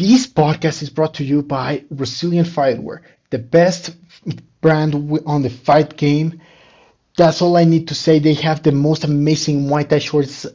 This 0.00 0.26
podcast 0.26 0.80
is 0.80 0.88
brought 0.88 1.12
to 1.16 1.24
you 1.24 1.42
by 1.42 1.84
Resilient 1.90 2.48
Fightwear, 2.48 3.02
the 3.28 3.38
best 3.38 3.94
brand 4.62 4.94
on 5.26 5.42
the 5.42 5.50
fight 5.50 5.94
game. 5.98 6.40
That's 7.18 7.42
all 7.42 7.58
I 7.58 7.64
need 7.64 7.88
to 7.88 7.94
say. 7.94 8.18
They 8.18 8.32
have 8.32 8.62
the 8.62 8.72
most 8.72 9.04
amazing 9.04 9.68
Thai 9.68 9.98
shorts 9.98 10.46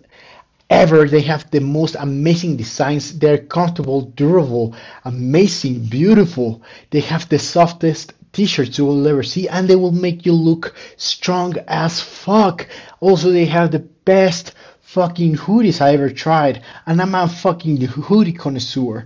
ever. 0.68 1.08
They 1.08 1.22
have 1.22 1.52
the 1.52 1.62
most 1.62 1.96
amazing 2.00 2.58
designs. 2.58 3.20
They're 3.20 3.38
comfortable, 3.38 4.02
durable, 4.02 4.76
amazing, 5.04 5.90
beautiful. 5.90 6.64
They 6.90 7.02
have 7.02 7.30
the 7.30 7.38
softest 7.38 8.14
t-shirts 8.34 8.80
you 8.80 8.86
will 8.86 9.08
ever 9.08 9.22
see 9.22 9.48
and 9.48 9.68
they 9.68 9.76
will 9.76 9.92
make 9.92 10.26
you 10.26 10.34
look 10.34 10.74
strong 10.98 11.54
as 11.68 12.02
fuck. 12.02 12.68
Also, 13.00 13.30
they 13.30 13.46
have 13.46 13.70
the 13.70 13.88
best 14.06 14.56
fucking 14.82 15.36
hoodies 15.36 15.82
I 15.82 15.94
ever 15.94 16.10
tried 16.10 16.64
and 16.88 17.00
I'm 17.00 17.14
a 17.14 17.28
fucking 17.28 17.80
hoodie 17.82 18.34
connoisseur. 18.34 19.06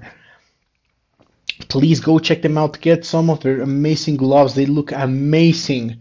Please 1.68 2.00
go 2.00 2.20
check 2.20 2.42
them 2.42 2.58
out. 2.58 2.80
Get 2.82 3.06
some 3.06 3.30
of 3.30 3.42
their 3.42 3.62
amazing 3.62 4.18
gloves. 4.18 4.56
They 4.56 4.66
look 4.66 4.92
amazing. 4.92 6.00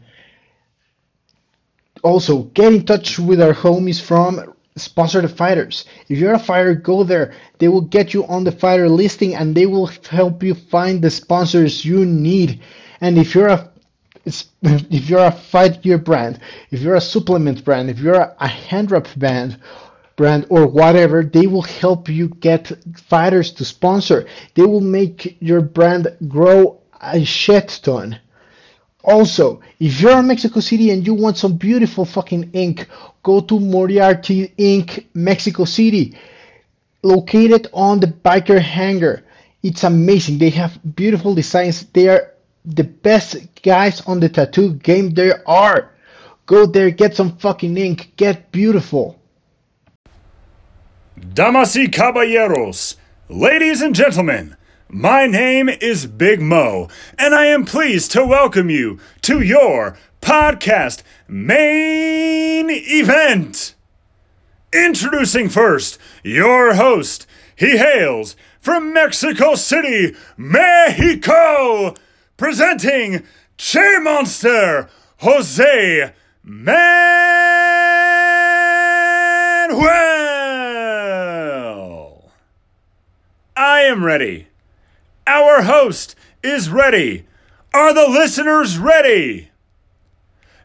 Also, 2.03 2.45
get 2.55 2.73
in 2.73 2.85
touch 2.85 3.19
with 3.19 3.41
our 3.41 3.53
homies 3.53 4.01
from 4.01 4.55
sponsor 4.77 5.21
the 5.21 5.29
fighters. 5.29 5.85
If 6.09 6.19
you're 6.19 6.35
a 6.35 6.39
fighter, 6.39 6.75
go 6.75 7.03
there. 7.03 7.35
They 7.59 7.69
will 7.69 7.83
get 7.83 8.15
you 8.15 8.25
on 8.27 8.45
the 8.45 8.53
fighter 8.53 8.89
listing 8.89 9.35
and 9.35 9.55
they 9.55 9.67
will 9.67 9.91
help 10.09 10.43
you 10.43 10.55
find 10.55 11.03
the 11.03 11.11
sponsors 11.11 11.85
you 11.85 12.07
need. 12.07 12.61
And 13.01 13.19
if 13.19 13.35
you're 13.35 13.49
a 13.49 13.71
if 14.63 15.09
you're 15.09 15.25
a 15.25 15.33
fight 15.33 15.83
gear 15.83 15.99
brand, 15.99 16.41
if 16.71 16.81
you're 16.81 16.97
a 16.97 17.01
supplement 17.01 17.65
brand, 17.65 17.89
if 17.91 17.99
you're 17.99 18.35
a 18.39 18.49
hand 18.49 18.91
wrap 18.91 19.09
band 19.17 19.59
brand 20.19 20.45
or 20.51 20.67
whatever, 20.67 21.23
they 21.23 21.47
will 21.47 21.63
help 21.63 22.09
you 22.11 22.29
get 22.29 22.73
fighters 23.09 23.53
to 23.53 23.65
sponsor. 23.65 24.27
They 24.55 24.67
will 24.67 24.83
make 24.83 25.39
your 25.41 25.63
brand 25.63 26.09
grow 26.27 26.81
a 27.01 27.25
shit 27.25 27.81
ton. 27.83 28.19
Also, 29.05 29.63
if 29.79 30.01
you're 30.01 30.19
in 30.19 30.27
Mexico 30.27 30.61
City 30.61 30.91
and 30.91 31.07
you 31.07 31.15
want 31.15 31.39
some 31.39 31.57
beautiful 31.57 32.05
fucking 32.05 32.51
ink, 32.53 32.87
go 33.23 33.41
to 33.41 33.61
Moriarty 33.61 34.53
Ink 34.59 35.09
Mexico 35.15 35.65
City, 35.65 36.19
located 37.03 37.69
on 37.73 38.01
the 38.01 38.09
biker 38.09 38.61
hangar. 38.61 39.25
It's 39.63 39.85
amazing. 39.85 40.39
They 40.39 40.51
have 40.51 40.79
beautiful 40.97 41.35
designs. 41.35 41.85
They 41.85 42.09
are 42.09 42.35
the 42.65 42.85
best 42.85 43.37
guys 43.63 44.03
on 44.03 44.19
the 44.21 44.29
tattoo 44.29 44.75
game 44.75 45.15
there 45.15 45.49
are. 45.49 45.93
Go 46.47 46.67
there, 46.67 46.91
get 46.91 47.15
some 47.15 47.37
fucking 47.39 47.77
ink, 47.77 48.13
get 48.17 48.51
beautiful. 48.51 49.19
Damas 51.19 51.75
y 51.77 51.89
caballeros, 51.89 52.97
ladies 53.29 53.83
and 53.83 53.95
gentlemen, 53.95 54.57
my 54.89 55.27
name 55.27 55.69
is 55.69 56.07
Big 56.07 56.41
Mo, 56.41 56.89
and 57.19 57.35
I 57.35 57.47
am 57.47 57.65
pleased 57.65 58.13
to 58.13 58.25
welcome 58.25 58.71
you 58.71 59.01
to 59.23 59.41
your 59.41 59.99
podcast 60.21 61.03
main 61.27 62.71
event. 62.71 63.75
Introducing 64.73 65.49
first 65.49 65.99
your 66.23 66.75
host. 66.75 67.27
He 67.57 67.79
hails 67.79 68.37
from 68.61 68.93
Mexico 68.93 69.57
City, 69.57 70.15
Mexico, 70.37 71.95
presenting 72.37 73.25
Che 73.57 73.99
Monster 74.01 74.89
Jose 75.19 76.13
Manuel. 76.45 76.89
I 83.59 83.81
am 83.81 84.05
ready. 84.05 84.47
Our 85.27 85.63
host 85.63 86.15
is 86.45 86.71
ready. 86.71 87.27
Are 87.75 87.93
the 87.93 88.07
listeners 88.09 88.79
ready? 88.79 89.51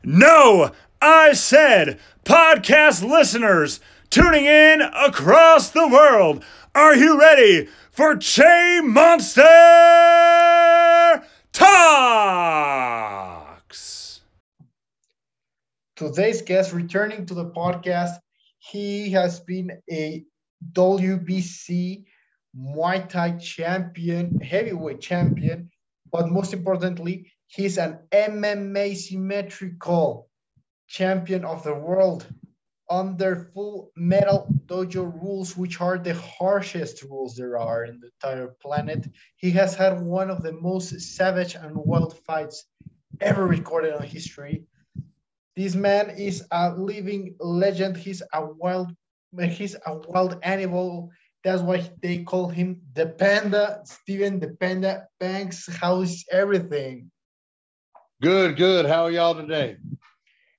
No, 0.04 0.70
I 1.02 1.34
said 1.34 2.00
podcast 2.24 3.02
listeners 3.04 3.80
tuning 4.12 4.46
in 4.46 4.82
across 4.82 5.72
the 5.72 5.88
world. 5.88 6.46
Are 6.76 6.96
you 6.96 7.20
ready 7.20 7.68
for 7.90 8.16
Che 8.16 8.82
Monster 8.82 9.42
Talks? 11.52 12.22
Today's 15.96 16.44
guest 16.44 16.72
returning 16.74 17.26
to 17.26 17.34
the 17.34 17.46
podcast, 17.46 18.20
he 18.60 19.10
has 19.14 19.40
been 19.40 19.72
a 19.90 20.24
WBC 20.74 22.06
Muay 22.56 23.08
Thai 23.10 23.38
champion, 23.38 24.40
heavyweight 24.42 25.02
champion, 25.02 25.70
but 26.12 26.30
most 26.30 26.54
importantly, 26.54 27.32
he's 27.48 27.78
an 27.78 28.00
MMA 28.12 28.96
symmetrical 28.96 30.30
champion 30.88 31.46
of 31.46 31.64
the 31.64 31.74
world 31.74 32.28
under 32.90 33.50
full 33.54 33.92
metal 33.96 34.56
dojo 34.68 35.12
rules, 35.22 35.58
which 35.58 35.82
are 35.82 35.98
the 35.98 36.14
harshest 36.14 37.02
rules 37.04 37.36
there 37.36 37.58
are 37.58 37.86
in 37.86 38.00
the 38.00 38.10
entire 38.22 38.50
planet. 38.62 39.08
He 39.38 39.50
has 39.52 39.74
had 39.74 40.00
one 40.02 40.30
of 40.30 40.44
the 40.44 40.52
most 40.54 41.00
savage 41.00 41.56
and 41.56 41.76
wild 41.76 42.20
fights 42.26 42.66
ever 43.22 43.48
recorded 43.48 43.96
in 43.96 44.04
history. 44.04 44.66
This 45.56 45.76
man 45.76 46.12
is 46.12 46.46
a 46.52 46.74
living 46.76 47.36
legend. 47.40 47.98
He's 47.98 48.22
a 48.34 48.46
wild, 48.46 48.92
he's 49.40 49.76
a 49.86 49.96
wild 49.96 50.40
animal. 50.44 51.10
That's 51.44 51.62
why 51.62 51.90
they 52.02 52.24
call 52.24 52.48
him 52.48 52.82
the 52.94 53.08
Panda. 53.08 53.82
Steven 53.84 54.40
the 54.40 54.56
Panda 54.60 55.08
Banks. 55.20 55.68
How's 55.68 56.24
everything? 56.32 57.12
Good, 58.22 58.56
good. 58.56 58.86
How 58.86 59.04
are 59.04 59.12
y'all 59.12 59.36
today? 59.36 59.76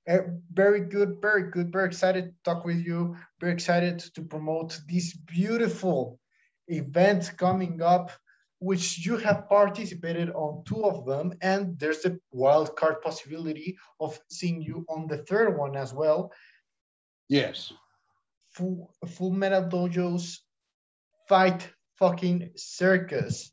Uh, 0.07 0.19
very 0.53 0.81
good, 0.81 1.17
very 1.19 1.49
good. 1.49 1.71
Very 1.71 1.87
excited 1.87 2.25
to 2.25 2.33
talk 2.43 2.63
with 2.65 2.85
you. 2.85 3.15
Very 3.39 3.53
excited 3.53 3.99
to 4.13 4.21
promote 4.21 4.79
this 4.87 5.15
beautiful 5.15 6.19
event 6.67 7.33
coming 7.37 7.81
up, 7.81 8.11
which 8.59 9.03
you 9.03 9.17
have 9.17 9.49
participated 9.49 10.29
on 10.29 10.63
two 10.65 10.85
of 10.85 11.07
them, 11.07 11.33
and 11.41 11.79
there's 11.79 12.05
a 12.05 12.19
wild 12.31 12.75
card 12.75 13.01
possibility 13.01 13.75
of 13.99 14.19
seeing 14.29 14.61
you 14.61 14.85
on 14.87 15.07
the 15.07 15.17
third 15.25 15.57
one 15.57 15.75
as 15.75 15.91
well. 15.91 16.31
Yes. 17.27 17.73
Full, 18.51 18.93
full 19.07 19.31
Metal 19.31 19.63
Dojo's 19.63 20.44
fight 21.27 21.67
fucking 21.97 22.51
circus. 22.55 23.51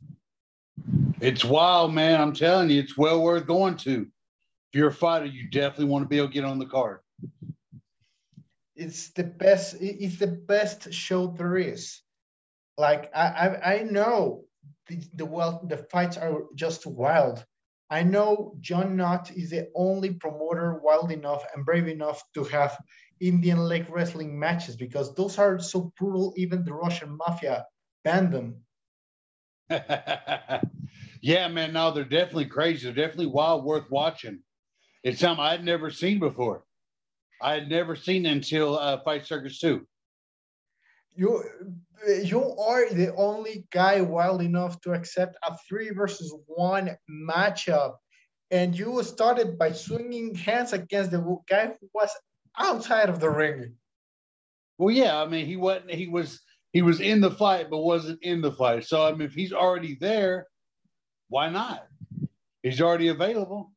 It's 1.20 1.44
wild, 1.44 1.94
man. 1.94 2.20
I'm 2.20 2.32
telling 2.32 2.70
you, 2.70 2.80
it's 2.80 2.96
well 2.96 3.22
worth 3.22 3.46
going 3.46 3.76
to. 3.78 4.02
If 4.72 4.78
you're 4.78 4.88
a 4.88 4.92
fighter, 4.92 5.26
you 5.26 5.48
definitely 5.50 5.86
want 5.86 6.04
to 6.04 6.08
be 6.08 6.16
able 6.16 6.28
to 6.28 6.34
get 6.34 6.44
on 6.44 6.58
the 6.58 6.66
card. 6.66 7.00
It's 8.74 9.10
the 9.10 9.24
best. 9.24 9.76
It's 9.80 10.18
the 10.18 10.26
best 10.26 10.92
show 10.92 11.28
there 11.28 11.56
is. 11.56 12.00
Like 12.78 13.10
I, 13.14 13.26
I, 13.26 13.74
I 13.74 13.82
know 13.82 14.44
the 14.88 15.04
the 15.14 15.26
well, 15.26 15.64
the 15.68 15.76
fights 15.76 16.16
are 16.16 16.44
just 16.54 16.86
wild. 16.86 17.44
I 17.90 18.02
know 18.02 18.56
John 18.60 18.96
Nutt 18.96 19.30
is 19.36 19.50
the 19.50 19.68
only 19.74 20.14
promoter 20.14 20.80
wild 20.82 21.12
enough 21.12 21.44
and 21.54 21.66
brave 21.66 21.88
enough 21.88 22.22
to 22.32 22.44
have 22.44 22.78
Indian 23.22 23.58
leg 23.58 23.88
wrestling 23.88 24.38
matches 24.38 24.76
because 24.76 25.14
those 25.14 25.38
are 25.38 25.58
so 25.60 25.92
brutal. 25.96 26.34
Even 26.36 26.64
the 26.64 26.74
Russian 26.74 27.16
mafia 27.16 27.64
banned 28.02 28.32
them. 28.32 28.56
yeah, 31.20 31.48
man. 31.48 31.72
No, 31.72 31.92
they're 31.92 32.04
definitely 32.04 32.46
crazy. 32.46 32.84
They're 32.84 33.06
definitely 33.06 33.32
wild, 33.32 33.64
worth 33.64 33.90
watching. 33.90 34.40
It's 35.04 35.20
something 35.20 35.44
I'd 35.44 35.64
never 35.64 35.90
seen 35.90 36.18
before. 36.18 36.64
I 37.40 37.54
had 37.54 37.68
never 37.68 37.96
seen 37.96 38.26
until 38.26 38.78
uh, 38.78 39.02
Fight 39.02 39.26
Circus 39.26 39.58
2. 39.60 39.86
You, 41.14 41.44
you 42.22 42.56
are 42.56 42.88
the 42.90 43.14
only 43.16 43.66
guy 43.70 44.00
wild 44.00 44.42
enough 44.42 44.80
to 44.82 44.92
accept 44.92 45.36
a 45.46 45.56
three 45.68 45.90
versus 45.90 46.34
one 46.46 46.96
matchup. 47.10 47.96
And 48.50 48.76
you 48.76 49.02
started 49.02 49.58
by 49.58 49.72
swinging 49.72 50.34
hands 50.34 50.72
against 50.72 51.10
the 51.10 51.38
guy 51.48 51.66
who 51.80 51.88
was 51.94 52.10
outside 52.58 53.08
of 53.08 53.20
the 53.20 53.30
ring. 53.30 53.74
Well, 54.78 54.94
yeah, 54.94 55.20
I 55.20 55.26
mean, 55.26 55.46
he 55.46 55.56
wasn't. 55.56 55.90
He 55.90 56.08
was. 56.08 56.40
He 56.72 56.80
was 56.80 57.00
in 57.00 57.20
the 57.20 57.30
fight, 57.30 57.68
but 57.70 57.78
wasn't 57.78 58.22
in 58.22 58.40
the 58.40 58.52
fight. 58.52 58.86
So, 58.86 59.06
I 59.06 59.12
mean, 59.12 59.22
if 59.22 59.34
he's 59.34 59.52
already 59.52 59.94
there, 60.00 60.46
why 61.28 61.50
not? 61.50 61.86
He's 62.62 62.80
already 62.80 63.08
available. 63.08 63.72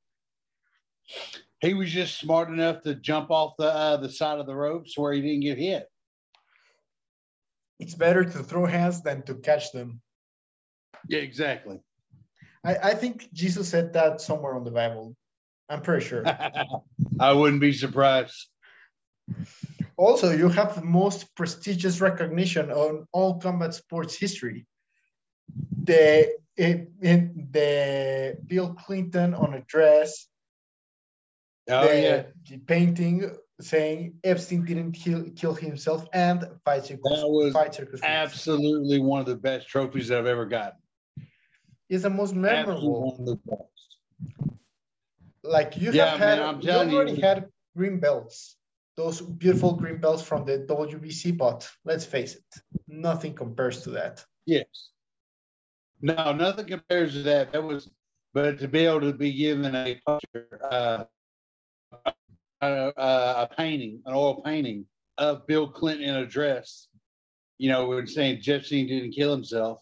He 1.59 1.73
was 1.73 1.91
just 1.91 2.19
smart 2.19 2.49
enough 2.49 2.83
to 2.83 2.95
jump 2.95 3.31
off 3.31 3.55
the 3.57 3.67
uh, 3.67 3.97
the 3.97 4.09
side 4.09 4.39
of 4.39 4.45
the 4.45 4.55
ropes 4.55 4.97
where 4.97 5.13
he 5.13 5.21
didn't 5.21 5.41
get 5.41 5.57
hit. 5.57 5.87
It's 7.79 7.95
better 7.95 8.23
to 8.23 8.43
throw 8.43 8.65
hands 8.65 9.01
than 9.01 9.23
to 9.23 9.35
catch 9.35 9.71
them. 9.71 10.01
Yeah, 11.09 11.19
exactly. 11.19 11.81
I, 12.65 12.75
I 12.75 12.93
think 12.93 13.31
Jesus 13.33 13.67
said 13.69 13.93
that 13.93 14.21
somewhere 14.21 14.55
on 14.55 14.63
the 14.63 14.71
Bible. 14.71 15.15
I'm 15.69 15.81
pretty 15.81 16.05
sure. 16.05 16.23
I 17.19 17.31
wouldn't 17.33 17.61
be 17.61 17.73
surprised. 17.73 18.47
Also, 19.97 20.31
you 20.31 20.49
have 20.49 20.75
the 20.75 20.83
most 20.83 21.33
prestigious 21.35 22.01
recognition 22.01 22.69
on 22.71 23.07
all 23.11 23.39
combat 23.39 23.73
sports 23.73 24.15
history. 24.15 24.65
the 25.83 26.31
the 26.57 28.37
Bill 28.47 28.73
Clinton 28.73 29.33
on 29.33 29.53
a 29.53 29.61
dress. 29.61 30.27
Oh 31.67 31.87
the, 31.87 32.01
yeah, 32.01 32.23
the 32.49 32.57
painting 32.59 33.31
saying 33.59 34.19
Epstein 34.23 34.65
didn't 34.65 34.91
kill, 34.91 35.25
kill 35.35 35.53
himself 35.53 36.05
and 36.13 36.45
fight 36.65 36.85
circus. 36.85 37.03
That 37.03 37.27
was 37.29 37.53
fight 37.53 37.73
circus. 37.73 38.01
absolutely 38.03 38.99
one 38.99 39.21
of 39.21 39.25
the 39.25 39.35
best 39.35 39.67
trophies 39.67 40.09
that 40.09 40.19
I've 40.19 40.25
ever 40.27 40.45
gotten. 40.45 40.79
It's 41.89 42.03
the 42.03 42.09
most 42.09 42.35
Absolutely 42.35 42.41
memorable. 42.41 43.01
one 43.11 43.19
of 43.21 43.25
the 43.25 43.35
best. 43.45 43.61
Like 45.43 45.77
you 45.77 45.91
Yeah, 45.91 46.11
have 46.11 46.19
man, 46.19 46.37
had, 46.37 46.63
you 46.63 46.69
telling 46.69 46.89
you. 46.91 46.97
already 46.97 47.21
had 47.21 47.49
green 47.77 47.99
belts, 47.99 48.57
those 48.97 49.21
beautiful 49.21 49.73
green 49.73 49.99
belts 49.99 50.23
from 50.23 50.45
the 50.45 50.59
WBC. 50.59 51.37
But 51.37 51.69
let's 51.83 52.05
face 52.05 52.35
it, 52.35 52.43
nothing 52.87 53.33
compares 53.33 53.81
to 53.83 53.91
that. 53.91 54.23
Yes. 54.45 54.89
No, 56.01 56.33
nothing 56.33 56.65
compares 56.67 57.13
to 57.13 57.23
that. 57.23 57.51
That 57.51 57.63
was, 57.63 57.89
but 58.33 58.59
to 58.59 58.67
be 58.67 58.85
able 58.85 59.01
to 59.01 59.13
be 59.13 59.33
given 59.33 59.73
a 59.75 59.99
picture, 60.07 60.59
uh, 60.71 61.03
a, 62.05 62.13
a, 62.61 62.91
a 62.97 63.49
painting, 63.57 64.01
an 64.05 64.13
oil 64.13 64.41
painting 64.41 64.85
of 65.17 65.47
Bill 65.47 65.67
Clinton 65.67 66.09
in 66.09 66.15
a 66.15 66.25
dress, 66.25 66.87
you 67.57 67.69
know, 67.69 67.87
when 67.87 68.07
saying 68.07 68.41
Jeffstein 68.41 68.87
didn't 68.87 69.11
kill 69.11 69.31
himself. 69.31 69.81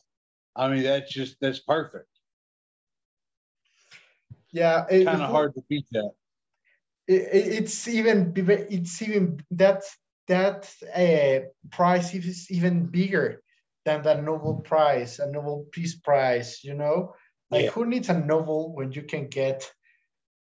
I 0.55 0.69
mean, 0.69 0.83
that's 0.83 1.11
just 1.11 1.37
that's 1.41 1.59
perfect. 1.59 2.07
Yeah, 4.51 4.85
it- 4.89 5.05
Kind 5.05 5.21
of 5.21 5.29
hard 5.31 5.55
to 5.55 5.63
beat 5.67 5.87
that. 5.93 6.11
It- 7.07 7.27
it- 7.33 7.53
it's 7.63 7.87
even 7.87 8.33
it's 8.35 9.01
even 9.01 9.43
that 9.51 9.83
that 10.27 10.73
uh, 10.95 11.45
price 11.69 12.13
is 12.13 12.49
even 12.49 12.85
bigger 12.85 13.41
than 13.85 14.01
the 14.03 14.13
Nobel 14.21 14.61
Prize, 14.61 15.19
a 15.19 15.29
Nobel 15.29 15.65
Peace 15.71 15.95
Prize. 15.95 16.63
You 16.63 16.75
know, 16.75 17.13
like 17.51 17.65
Yeah. 17.65 17.71
who 17.71 17.85
needs 17.85 18.09
a 18.09 18.17
Nobel 18.17 18.73
when 18.73 18.91
you 18.93 19.03
can 19.03 19.27
get 19.27 19.69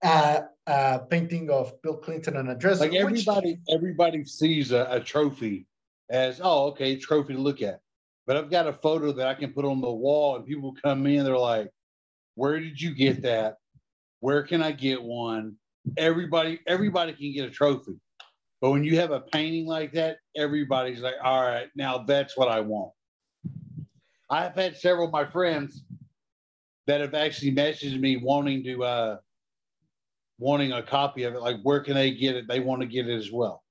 a, 0.02 0.44
a 0.66 1.00
painting 1.08 1.50
of 1.50 1.80
Bill 1.82 1.96
Clinton 1.96 2.36
on 2.36 2.48
a 2.48 2.54
dress? 2.56 2.80
Like 2.80 2.90
which- 2.92 3.00
everybody, 3.00 3.58
everybody 3.70 4.24
sees 4.24 4.72
a, 4.72 4.86
a 4.90 5.00
trophy 5.00 5.66
as 6.10 6.40
oh, 6.42 6.68
okay, 6.70 6.96
trophy 6.96 7.34
to 7.34 7.40
look 7.40 7.62
at. 7.62 7.80
But 8.26 8.36
I've 8.36 8.50
got 8.50 8.66
a 8.66 8.72
photo 8.72 9.12
that 9.12 9.26
I 9.28 9.34
can 9.34 9.52
put 9.52 9.64
on 9.64 9.80
the 9.80 9.90
wall, 9.90 10.36
and 10.36 10.44
people 10.44 10.74
come 10.84 11.06
in, 11.06 11.24
they're 11.24 11.38
like, 11.38 11.70
"Where 12.34 12.58
did 12.60 12.80
you 12.80 12.94
get 12.94 13.22
that? 13.22 13.56
Where 14.20 14.42
can 14.42 14.60
I 14.62 14.72
get 14.72 15.02
one?" 15.02 15.56
Everybody, 15.96 16.60
everybody 16.66 17.12
can 17.12 17.32
get 17.32 17.48
a 17.48 17.50
trophy, 17.50 17.98
but 18.60 18.70
when 18.70 18.84
you 18.84 18.98
have 18.98 19.10
a 19.10 19.20
painting 19.20 19.66
like 19.66 19.92
that, 19.92 20.18
everybody's 20.36 21.00
like, 21.00 21.14
"All 21.22 21.42
right, 21.42 21.68
now 21.76 21.98
that's 21.98 22.36
what 22.36 22.48
I 22.48 22.60
want." 22.60 22.92
I've 24.30 24.54
had 24.54 24.76
several 24.76 25.06
of 25.06 25.12
my 25.12 25.24
friends 25.24 25.82
that 26.86 27.00
have 27.00 27.14
actually 27.14 27.52
messaged 27.52 27.98
me 28.00 28.16
wanting 28.16 28.64
to 28.64 28.84
uh 28.84 29.16
wanting 30.38 30.72
a 30.72 30.82
copy 30.82 31.24
of 31.24 31.34
it 31.34 31.40
like 31.40 31.56
where 31.62 31.80
can 31.80 31.94
they 31.94 32.12
get 32.12 32.36
it? 32.36 32.48
They 32.48 32.60
want 32.60 32.82
to 32.82 32.86
get 32.86 33.08
it 33.08 33.14
as 33.16 33.32
well. 33.32 33.62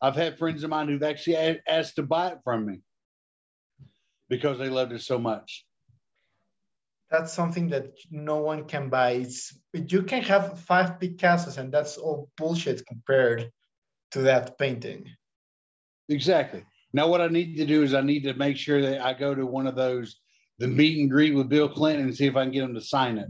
I've 0.00 0.16
had 0.16 0.38
friends 0.38 0.62
of 0.62 0.70
mine 0.70 0.88
who've 0.88 1.02
actually 1.02 1.58
asked 1.66 1.96
to 1.96 2.02
buy 2.02 2.28
it 2.28 2.38
from 2.44 2.66
me 2.66 2.80
because 4.28 4.58
they 4.58 4.68
loved 4.68 4.92
it 4.92 5.02
so 5.02 5.18
much 5.18 5.64
that's 7.10 7.32
something 7.32 7.68
that 7.70 7.94
no 8.10 8.36
one 8.36 8.64
can 8.64 8.88
buy. 8.88 9.12
It's 9.12 9.58
you 9.72 10.02
can 10.02 10.22
have 10.22 10.60
five 10.60 10.98
Picassos, 10.98 11.58
and 11.58 11.72
that's 11.72 11.96
all 11.96 12.30
bullshit 12.36 12.84
compared 12.86 13.50
to 14.12 14.22
that 14.22 14.58
painting. 14.58 15.04
exactly 16.08 16.64
now 16.92 17.06
what 17.06 17.20
i 17.20 17.28
need 17.28 17.56
to 17.56 17.66
do 17.66 17.82
is 17.82 17.92
i 17.94 18.00
need 18.00 18.22
to 18.22 18.34
make 18.34 18.56
sure 18.56 18.80
that 18.80 19.04
i 19.04 19.12
go 19.12 19.34
to 19.34 19.44
one 19.44 19.66
of 19.66 19.74
those 19.74 20.20
the 20.58 20.66
meet 20.66 20.98
and 20.98 21.10
greet 21.10 21.34
with 21.34 21.48
bill 21.48 21.68
clinton 21.68 22.06
and 22.06 22.16
see 22.16 22.26
if 22.26 22.36
i 22.36 22.44
can 22.44 22.52
get 22.52 22.64
him 22.64 22.74
to 22.74 22.80
sign 22.80 23.18
it 23.18 23.28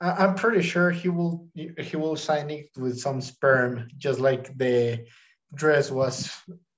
I'm 0.00 0.34
pretty 0.34 0.60
sure 0.60 0.90
he 0.90 1.08
will 1.08 1.48
he 1.54 1.96
will 1.96 2.16
sign 2.16 2.50
it 2.50 2.68
with 2.76 2.98
some 2.98 3.22
sperm, 3.22 3.88
just 3.96 4.20
like 4.20 4.54
the 4.58 5.06
dress 5.54 5.90
was 5.90 6.30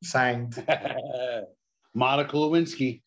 signed. 0.05 0.55
monica 1.95 2.37
lewinsky 2.37 3.03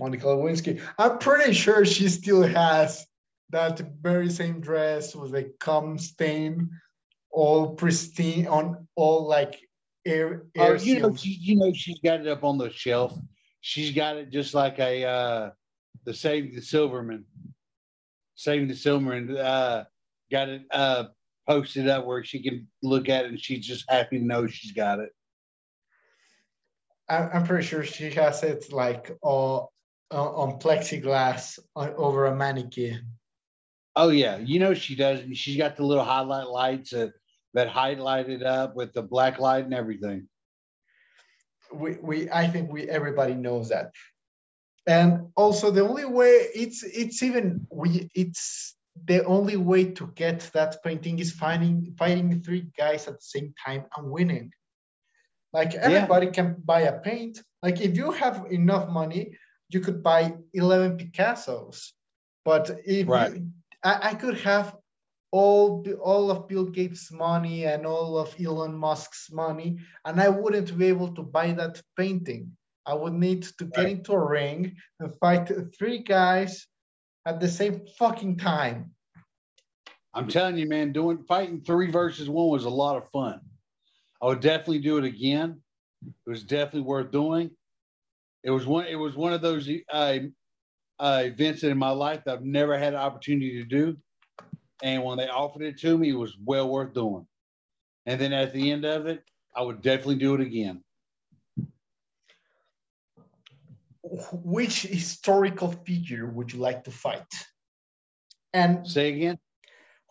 Monica 0.00 0.26
Lewinsky. 0.26 0.80
I'm 0.98 1.18
pretty 1.18 1.52
sure 1.52 1.84
she 1.84 2.08
still 2.08 2.42
has 2.42 3.06
that 3.50 3.80
very 4.00 4.30
same 4.30 4.60
dress 4.60 5.14
with 5.14 5.34
a 5.34 5.52
cum 5.60 5.98
stain, 5.98 6.70
all 7.30 7.74
pristine 7.74 8.46
on 8.46 8.88
all 8.96 9.28
like 9.28 9.60
air. 10.06 10.46
oh 10.58 10.62
air 10.62 10.76
you 10.76 11.00
know 11.00 11.14
she, 11.14 11.36
you 11.40 11.56
know 11.56 11.72
she's 11.72 11.98
got 12.00 12.20
it 12.20 12.26
up 12.26 12.42
on 12.42 12.56
the 12.56 12.70
shelf 12.70 13.16
she's 13.60 13.90
got 13.90 14.16
it 14.16 14.30
just 14.30 14.54
like 14.54 14.78
a 14.78 15.04
uh 15.04 15.50
the 16.06 16.14
save 16.14 16.54
the 16.54 16.62
silverman 16.62 17.24
saving 18.34 18.66
the 18.66 18.74
silverman 18.74 19.36
uh 19.36 19.84
got 20.32 20.48
it 20.48 20.62
uh 20.70 21.04
posted 21.46 21.86
up 21.86 22.06
where 22.06 22.24
she 22.24 22.42
can 22.42 22.66
look 22.82 23.08
at 23.08 23.26
it 23.26 23.30
and 23.30 23.40
she's 23.40 23.66
just 23.66 23.84
happy 23.90 24.18
to 24.18 24.24
know 24.24 24.46
she's 24.46 24.72
got 24.72 24.98
it 24.98 25.10
I'm 27.08 27.44
pretty 27.44 27.66
sure 27.66 27.82
she 27.82 28.08
has 28.10 28.44
it 28.44 28.72
like 28.72 29.10
uh, 29.24 29.62
uh, 30.12 30.30
on 30.32 30.58
plexiglass 30.58 31.58
on, 31.76 31.94
over 31.94 32.26
a 32.26 32.34
mannequin. 32.34 33.02
oh 33.96 34.10
yeah 34.10 34.38
you 34.38 34.58
know 34.58 34.74
she 34.74 34.94
does 34.94 35.20
she's 35.34 35.56
got 35.56 35.76
the 35.76 35.84
little 35.84 36.04
highlight 36.04 36.48
lights 36.48 36.90
that 36.90 37.12
that 37.54 37.68
highlight 37.68 38.28
it 38.28 38.42
up 38.42 38.76
with 38.76 38.92
the 38.92 39.02
black 39.02 39.38
light 39.38 39.64
and 39.64 39.74
everything 39.74 40.28
we, 41.72 41.96
we 42.02 42.30
I 42.30 42.46
think 42.46 42.70
we 42.70 42.88
everybody 42.88 43.34
knows 43.34 43.68
that. 43.68 43.92
And 44.86 45.28
also 45.36 45.70
the 45.70 45.86
only 45.86 46.04
way 46.04 46.48
it's 46.54 46.82
it's 46.82 47.22
even 47.22 47.66
we 47.70 48.10
it's 48.14 48.76
the 49.06 49.24
only 49.24 49.56
way 49.56 49.84
to 49.84 50.12
get 50.14 50.50
that 50.52 50.82
painting 50.82 51.18
is 51.18 51.32
finding 51.32 51.94
fighting 51.98 52.42
three 52.42 52.70
guys 52.76 53.06
at 53.06 53.14
the 53.14 53.20
same 53.20 53.54
time 53.64 53.84
and 53.96 54.10
winning. 54.10 54.52
Like 55.52 55.74
everybody 55.74 56.28
can 56.28 56.56
buy 56.64 56.82
a 56.82 56.98
paint. 57.00 57.42
Like 57.62 57.80
if 57.80 57.96
you 57.96 58.12
have 58.12 58.46
enough 58.50 58.88
money, 58.88 59.36
you 59.70 59.80
could 59.80 60.02
buy 60.02 60.34
11 60.54 60.98
Picassos. 60.98 61.92
But 62.44 62.70
if 62.84 63.08
Right. 63.08 63.32
you, 63.34 63.50
I, 63.84 64.10
I 64.10 64.14
could 64.14 64.38
have 64.40 64.76
all 65.32 65.84
all 66.02 66.30
of 66.30 66.48
Bill 66.48 66.64
Gates' 66.66 67.12
money 67.12 67.64
and 67.64 67.86
all 67.86 68.18
of 68.18 68.34
Elon 68.44 68.74
Musk's 68.76 69.30
money, 69.30 69.78
and 70.04 70.20
I 70.20 70.28
wouldn't 70.28 70.76
be 70.76 70.86
able 70.86 71.14
to 71.14 71.22
buy 71.22 71.52
that 71.52 71.80
painting. 71.96 72.56
I 72.86 72.94
would 72.94 73.12
need 73.14 73.42
to 73.58 73.64
get 73.66 73.84
Right. 73.84 73.92
into 73.92 74.12
a 74.12 74.24
ring 74.28 74.76
and 74.98 75.12
fight 75.20 75.50
three 75.78 75.98
guys 76.02 76.66
at 77.26 77.38
the 77.38 77.48
same 77.48 77.86
fucking 77.98 78.38
time. 78.38 78.94
i'm 80.14 80.26
telling 80.26 80.56
you 80.58 80.66
man 80.66 80.92
doing 80.92 81.22
fighting 81.28 81.60
three 81.60 81.90
versus 81.90 82.28
one 82.28 82.48
was 82.48 82.64
a 82.64 82.70
lot 82.70 82.96
of 82.96 83.08
fun 83.10 83.40
i 84.20 84.26
would 84.26 84.40
definitely 84.40 84.80
do 84.80 84.98
it 84.98 85.04
again 85.04 85.62
it 86.04 86.30
was 86.30 86.42
definitely 86.42 86.80
worth 86.80 87.10
doing 87.12 87.50
it 88.42 88.50
was 88.50 88.66
one 88.66 88.86
it 88.86 88.96
was 88.96 89.16
one 89.16 89.32
of 89.32 89.40
those 89.40 89.68
uh, 89.92 90.18
uh, 90.98 91.22
events 91.24 91.62
in 91.62 91.76
my 91.78 91.90
life 91.90 92.22
that 92.24 92.34
i've 92.34 92.44
never 92.44 92.78
had 92.78 92.94
an 92.94 93.00
opportunity 93.00 93.62
to 93.62 93.64
do 93.64 93.96
and 94.82 95.02
when 95.02 95.18
they 95.18 95.28
offered 95.28 95.62
it 95.62 95.78
to 95.78 95.96
me 95.96 96.10
it 96.10 96.18
was 96.18 96.36
well 96.44 96.68
worth 96.68 96.92
doing 96.94 97.26
and 98.06 98.20
then 98.20 98.32
at 98.32 98.52
the 98.52 98.70
end 98.70 98.84
of 98.84 99.06
it 99.06 99.22
i 99.54 99.62
would 99.62 99.82
definitely 99.82 100.16
do 100.16 100.34
it 100.34 100.40
again 100.40 100.82
Which 104.32 104.82
historical 104.82 105.70
figure 105.70 106.26
would 106.26 106.52
you 106.52 106.58
like 106.58 106.82
to 106.84 106.90
fight? 106.90 107.32
And 108.52 108.84
say 108.84 109.10
again 109.14 109.38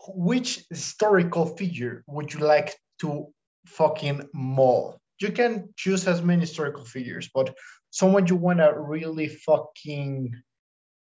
which 0.08 0.66
historical 0.70 1.46
figure 1.46 2.04
would 2.08 2.34
you 2.34 2.40
like 2.40 2.76
to 3.00 3.28
fucking 3.66 4.30
maul? 4.34 4.98
You 5.20 5.32
can 5.32 5.74
choose 5.76 6.08
as 6.08 6.22
many 6.22 6.42
historical 6.42 6.86
figures, 6.86 7.30
but 7.34 7.56
someone 7.92 8.28
you 8.28 8.36
want 8.36 8.60
to 8.60 8.74
really 8.78 9.28
fucking 9.28 10.36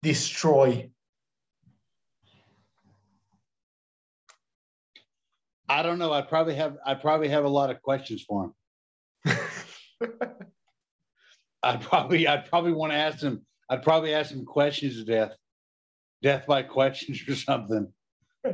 destroy. 0.04 0.90
i 5.72 5.84
don't 5.84 6.00
know. 6.00 6.12
I 6.12 6.22
probably 6.22 6.56
have 6.56 6.78
i 6.86 6.94
probably 6.94 7.30
have 7.30 7.46
a 7.46 7.50
lot 7.50 7.70
of 7.70 7.82
questions 7.82 8.24
for 8.28 8.54
him. 9.26 9.38
I'd 11.64 11.82
probably 11.82 12.28
i'd 12.28 12.50
probably 12.50 12.74
want 12.74 12.92
to 12.92 12.98
ask 12.98 13.22
him 13.22 13.46
i'd 13.70 13.84
probably 13.84 14.14
ask 14.14 14.32
him 14.32 14.46
questions 14.46 14.98
to 14.98 15.06
death. 15.06 15.32
Death 16.22 16.46
by 16.46 16.62
questions 16.64 17.24
or 17.28 17.36
something. 17.36 17.92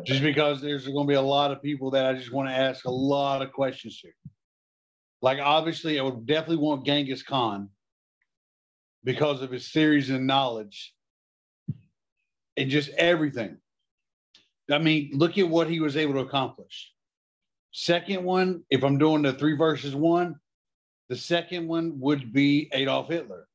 Just 0.03 0.21
because 0.21 0.61
there's 0.61 0.85
going 0.87 1.07
to 1.07 1.11
be 1.11 1.15
a 1.15 1.21
lot 1.21 1.51
of 1.51 1.61
people 1.61 1.89
that 1.91 2.05
i 2.05 2.13
just 2.13 2.31
want 2.31 2.49
to 2.49 2.55
ask 2.55 2.85
a 2.85 2.91
lot 2.91 3.41
of 3.41 3.51
questions 3.51 3.99
to. 4.01 4.09
Like 5.23 5.39
obviously 5.39 5.99
i 5.99 6.03
would 6.03 6.27
definitely 6.27 6.57
want 6.57 6.85
genghis 6.85 7.23
khan 7.23 7.69
because 9.03 9.41
of 9.41 9.51
his 9.51 9.69
theories 9.69 10.09
and 10.09 10.27
knowledge 10.27 10.93
and 12.55 12.69
just 12.69 12.89
everything 12.97 13.57
i 14.71 14.77
mean 14.77 15.11
look 15.13 15.37
at 15.37 15.49
what 15.49 15.69
he 15.69 15.79
was 15.79 15.97
able 15.97 16.13
to 16.13 16.19
accomplish 16.19 16.91
second 17.71 18.23
one 18.23 18.63
if 18.69 18.83
i'm 18.83 18.97
doing 18.97 19.21
the 19.21 19.33
three 19.33 19.55
versus 19.55 19.95
one 19.95 20.35
the 21.09 21.15
second 21.15 21.67
one 21.67 21.99
would 21.99 22.33
be 22.33 22.69
adolf 22.73 23.07
hitler 23.07 23.47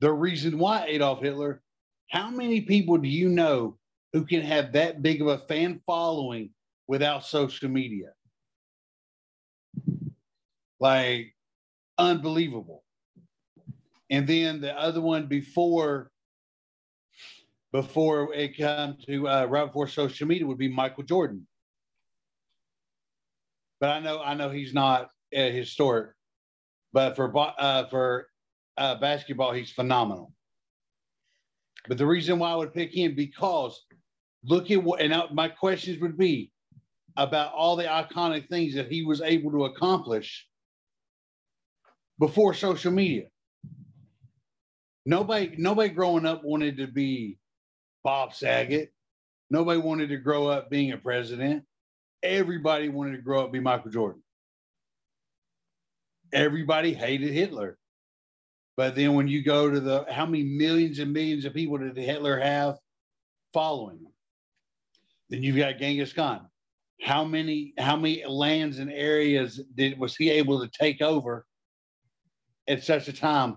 the 0.00 0.12
reason 0.12 0.58
why 0.58 0.86
Adolf 0.86 1.20
Hitler, 1.20 1.62
how 2.08 2.30
many 2.30 2.60
people 2.60 2.98
do 2.98 3.08
you 3.08 3.28
know 3.28 3.76
who 4.12 4.24
can 4.24 4.42
have 4.42 4.72
that 4.72 5.02
big 5.02 5.20
of 5.20 5.26
a 5.26 5.38
fan 5.38 5.80
following 5.86 6.50
without 6.86 7.24
social 7.24 7.68
media? 7.68 8.12
Like, 10.80 11.34
unbelievable. 11.98 12.84
And 14.10 14.26
then 14.26 14.60
the 14.60 14.78
other 14.78 15.00
one 15.00 15.26
before 15.26 16.10
before 17.72 18.32
it 18.32 18.56
come 18.56 18.96
to 19.06 19.28
uh, 19.28 19.44
right 19.44 19.66
before 19.66 19.88
social 19.88 20.26
media 20.26 20.46
would 20.46 20.58
be 20.58 20.68
Michael 20.68 21.04
Jordan. 21.04 21.46
But 23.80 23.90
I 23.90 24.00
know 24.00 24.20
I 24.22 24.34
know 24.34 24.48
he's 24.50 24.74
not 24.74 25.10
uh, 25.36 25.50
historic, 25.50 26.12
but 26.92 27.16
for 27.16 27.32
uh, 27.36 27.86
for 27.88 28.28
uh, 28.76 28.94
basketball 28.96 29.52
he's 29.52 29.70
phenomenal. 29.72 30.32
But 31.86 31.98
the 31.98 32.06
reason 32.06 32.38
why 32.38 32.50
I 32.50 32.56
would 32.56 32.74
pick 32.74 32.94
him 32.94 33.14
because 33.14 33.84
look 34.44 34.70
at 34.70 34.82
what 34.82 35.00
and 35.00 35.14
my 35.32 35.48
questions 35.48 36.00
would 36.00 36.16
be 36.16 36.50
about 37.16 37.52
all 37.52 37.76
the 37.76 37.84
iconic 37.84 38.48
things 38.48 38.74
that 38.74 38.90
he 38.90 39.04
was 39.04 39.20
able 39.20 39.50
to 39.50 39.64
accomplish 39.64 40.46
before 42.18 42.54
social 42.54 42.92
media. 42.92 43.26
Nobody, 45.08 45.54
nobody 45.56 45.88
growing 45.88 46.26
up 46.26 46.44
wanted 46.44 46.76
to 46.76 46.86
be 46.86 47.38
Bob 48.04 48.34
Saget. 48.34 48.92
Nobody 49.48 49.80
wanted 49.80 50.10
to 50.10 50.18
grow 50.18 50.48
up 50.48 50.68
being 50.68 50.92
a 50.92 50.98
president. 50.98 51.64
Everybody 52.22 52.90
wanted 52.90 53.12
to 53.12 53.22
grow 53.22 53.42
up 53.42 53.50
be 53.50 53.58
Michael 53.58 53.90
Jordan. 53.90 54.22
Everybody 56.30 56.92
hated 56.92 57.32
Hitler. 57.32 57.78
But 58.76 58.96
then 58.96 59.14
when 59.14 59.28
you 59.28 59.42
go 59.42 59.70
to 59.70 59.80
the 59.80 60.04
how 60.10 60.26
many 60.26 60.42
millions 60.42 60.98
and 60.98 61.10
millions 61.10 61.46
of 61.46 61.54
people 61.54 61.78
did 61.78 61.96
Hitler 61.96 62.38
have 62.38 62.76
following 63.54 63.96
him? 63.96 64.12
Then 65.30 65.42
you've 65.42 65.56
got 65.56 65.78
Genghis 65.78 66.12
Khan. 66.12 66.46
How 67.00 67.24
many 67.24 67.72
how 67.78 67.96
many 67.96 68.26
lands 68.26 68.78
and 68.78 68.92
areas 68.92 69.58
did 69.74 69.98
was 69.98 70.16
he 70.16 70.28
able 70.28 70.60
to 70.60 70.68
take 70.68 71.00
over 71.00 71.46
at 72.68 72.84
such 72.84 73.08
a 73.08 73.12
time 73.14 73.56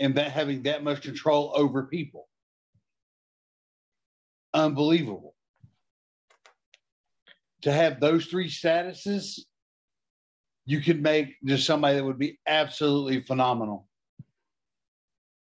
and 0.00 0.14
that 0.14 0.32
having 0.32 0.62
that 0.62 0.82
much 0.82 1.02
control 1.02 1.52
over 1.54 1.84
people? 1.84 2.26
Unbelievable. 4.52 5.34
To 7.62 7.72
have 7.72 8.00
those 8.00 8.24
three 8.24 8.48
statuses, 8.48 9.40
you 10.64 10.80
could 10.80 11.02
make 11.02 11.36
just 11.44 11.66
somebody 11.66 11.96
that 11.96 12.04
would 12.04 12.18
be 12.18 12.38
absolutely 12.46 13.20
phenomenal 13.20 13.86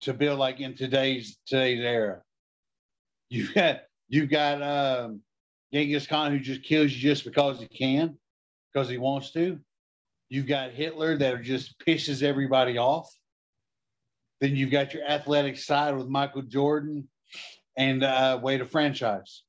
to 0.01 0.13
build 0.13 0.39
like 0.39 0.61
in 0.61 0.75
today's 0.75 1.37
today's 1.45 1.81
era. 1.81 2.21
You've 3.29 3.53
got 3.53 3.81
you've 4.07 4.29
got 4.29 4.61
um 4.61 5.21
Genghis 5.73 6.07
Khan 6.07 6.31
who 6.31 6.39
just 6.39 6.63
kills 6.63 6.93
you 6.93 6.99
just 6.99 7.25
because 7.25 7.59
he 7.59 7.67
can, 7.67 8.17
because 8.71 8.87
he 8.87 8.97
wants 8.97 9.31
to. 9.33 9.59
You've 10.29 10.47
got 10.47 10.71
Hitler 10.71 11.17
that 11.17 11.41
just 11.41 11.77
pisses 11.79 12.23
everybody 12.23 12.77
off. 12.77 13.09
Then 14.39 14.55
you've 14.55 14.71
got 14.71 14.93
your 14.93 15.03
athletic 15.03 15.57
side 15.57 15.95
with 15.95 16.07
Michael 16.07 16.43
Jordan 16.43 17.07
and 17.77 18.03
uh, 18.03 18.39
way 18.41 18.57
to 18.57 18.65
franchise. 18.65 19.43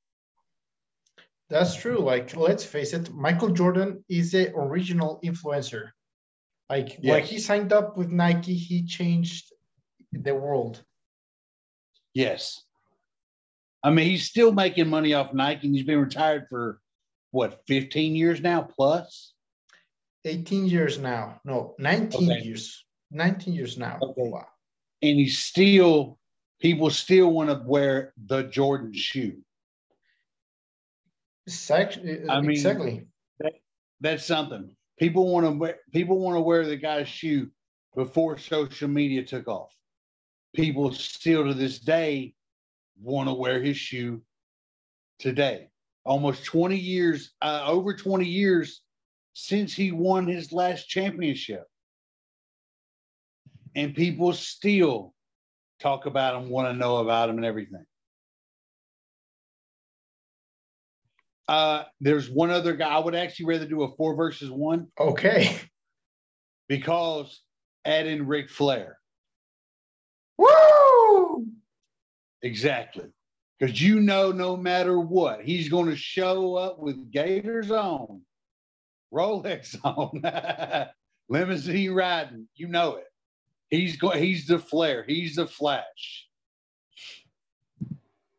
That's 1.50 1.75
true. 1.75 1.99
Like, 1.99 2.37
let's 2.37 2.64
face 2.64 2.92
it, 2.92 3.12
Michael 3.12 3.50
Jordan 3.50 4.04
is 4.09 4.33
the 4.33 4.54
original 4.54 5.18
influencer. 5.25 5.90
Like, 6.68 6.99
yes. 7.00 7.12
when 7.12 7.23
he 7.25 7.38
signed 7.38 7.73
up 7.73 7.97
with 7.97 8.11
Nike, 8.11 8.54
he 8.54 8.85
changed 8.85 9.52
the 10.12 10.35
world. 10.35 10.83
Yes. 12.12 12.62
I 13.83 13.90
mean, 13.90 14.11
he's 14.11 14.28
still 14.28 14.52
making 14.52 14.88
money 14.88 15.14
off 15.14 15.33
Nike, 15.33 15.66
and 15.66 15.75
he's 15.75 15.87
been 15.87 16.00
retired 16.00 16.47
for 16.50 16.80
what, 17.30 17.61
15 17.66 18.14
years 18.14 18.40
now 18.40 18.62
plus? 18.62 19.33
18 20.25 20.66
years 20.66 20.99
now. 20.99 21.40
No, 21.45 21.75
19 21.78 22.30
okay. 22.30 22.42
years. 22.42 22.85
19 23.11 23.54
years 23.54 23.78
now. 23.78 23.99
Okay. 24.02 24.23
Wow. 24.23 24.47
And 25.02 25.18
he's 25.18 25.38
still, 25.38 26.18
people 26.60 26.90
still 26.90 27.32
want 27.32 27.50
to 27.50 27.62
wear 27.64 28.12
the 28.26 28.44
Jordan 28.44 28.92
shoe. 28.92 29.38
Exactly. 31.46 32.20
I 32.28 32.40
mean, 32.40 32.50
exactly. 32.50 33.06
That, 33.40 33.52
that's 34.00 34.24
something. 34.24 34.74
People 34.98 35.32
want 35.32 35.46
to 35.46 35.52
wear. 35.52 35.76
People 35.92 36.18
want 36.18 36.36
to 36.36 36.40
wear 36.40 36.66
the 36.66 36.76
guy's 36.76 37.08
shoe 37.08 37.48
before 37.94 38.36
social 38.36 38.88
media 38.88 39.22
took 39.22 39.48
off. 39.48 39.70
People 40.54 40.92
still 40.92 41.44
to 41.44 41.54
this 41.54 41.78
day 41.78 42.34
want 43.00 43.28
to 43.28 43.34
wear 43.34 43.62
his 43.62 43.76
shoe 43.76 44.20
today. 45.18 45.68
Almost 46.04 46.44
20 46.44 46.76
years, 46.76 47.32
uh, 47.42 47.64
over 47.66 47.94
20 47.94 48.24
years 48.24 48.82
since 49.34 49.74
he 49.74 49.92
won 49.92 50.26
his 50.26 50.52
last 50.52 50.88
championship. 50.88 51.64
And 53.75 53.94
people 53.94 54.32
still 54.32 55.14
talk 55.80 56.06
about 56.06 56.40
them, 56.40 56.50
want 56.50 56.68
to 56.68 56.75
know 56.75 56.98
about 56.98 57.26
them, 57.26 57.37
and 57.37 57.46
everything. 57.46 57.84
Uh, 61.46 61.84
there's 62.00 62.28
one 62.28 62.50
other 62.50 62.75
guy. 62.75 62.88
I 62.88 62.98
would 62.98 63.14
actually 63.14 63.46
rather 63.46 63.66
do 63.66 63.82
a 63.82 63.96
four 63.96 64.14
versus 64.14 64.50
one. 64.50 64.88
Okay. 65.00 65.58
Because 66.68 67.40
add 67.87 68.06
in 68.06 68.26
Ric 68.26 68.50
Flair. 68.50 68.98
Woo! 70.37 71.46
Exactly. 72.42 73.06
Because 73.58 73.80
you 73.80 74.00
know, 74.00 74.30
no 74.30 74.56
matter 74.56 75.00
what, 75.00 75.42
he's 75.42 75.68
going 75.68 75.88
to 75.88 75.96
show 75.96 76.54
up 76.54 76.78
with 76.78 77.10
Gators 77.10 77.70
on 77.70 78.22
Rolex 79.12 79.76
on, 79.84 80.88
limousine 81.28 81.92
riding. 81.92 82.46
You 82.54 82.68
know 82.68 82.96
it. 82.96 83.06
He's 83.70 83.96
going. 83.96 84.22
He's 84.22 84.46
the 84.46 84.58
flare. 84.58 85.04
He's 85.06 85.37
the 85.37 85.46
Flash. 85.46 86.26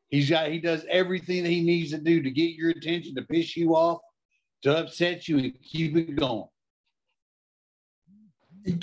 He's 0.10 0.30
got. 0.30 0.50
He 0.50 0.60
does 0.60 0.86
everything 0.90 1.44
that 1.44 1.50
he 1.50 1.62
needs 1.62 1.92
to 1.92 2.00
do 2.00 2.22
to 2.22 2.32
get 2.32 2.56
your 2.56 2.72
attention, 2.72 3.16
to 3.16 3.22
piss 3.22 3.56
you 3.56 3.76
off, 3.76 4.00
to 4.64 4.76
upset 4.76 5.28
you, 5.28 5.38
and 5.38 5.54
keep 5.62 5.96
it 5.96 6.16
going. 6.16 6.48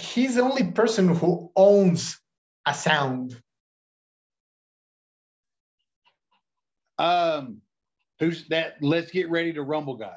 He's 0.00 0.37
the 0.37 0.43
only 0.43 0.71
person 0.71 1.15
who 1.15 1.50
owns 1.57 2.19
a 2.65 2.73
sound. 2.73 3.41
Um, 6.99 7.61
who's 8.21 8.47
that? 8.49 8.76
Let's 8.81 9.11
get 9.11 9.29
ready 9.31 9.53
to 9.53 9.62
rumble 9.62 9.97
guy. 9.97 10.17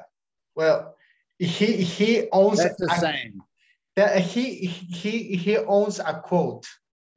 Well, 0.54 0.94
he 1.38 1.46
he 1.82 2.28
owns 2.32 2.62
That's 2.62 2.76
the 2.76 2.90
a, 2.92 2.98
same. 2.98 3.42
That 3.96 4.20
he 4.20 4.66
he 4.66 5.36
he 5.36 5.56
owns 5.58 5.98
a 5.98 6.20
quote, 6.20 6.66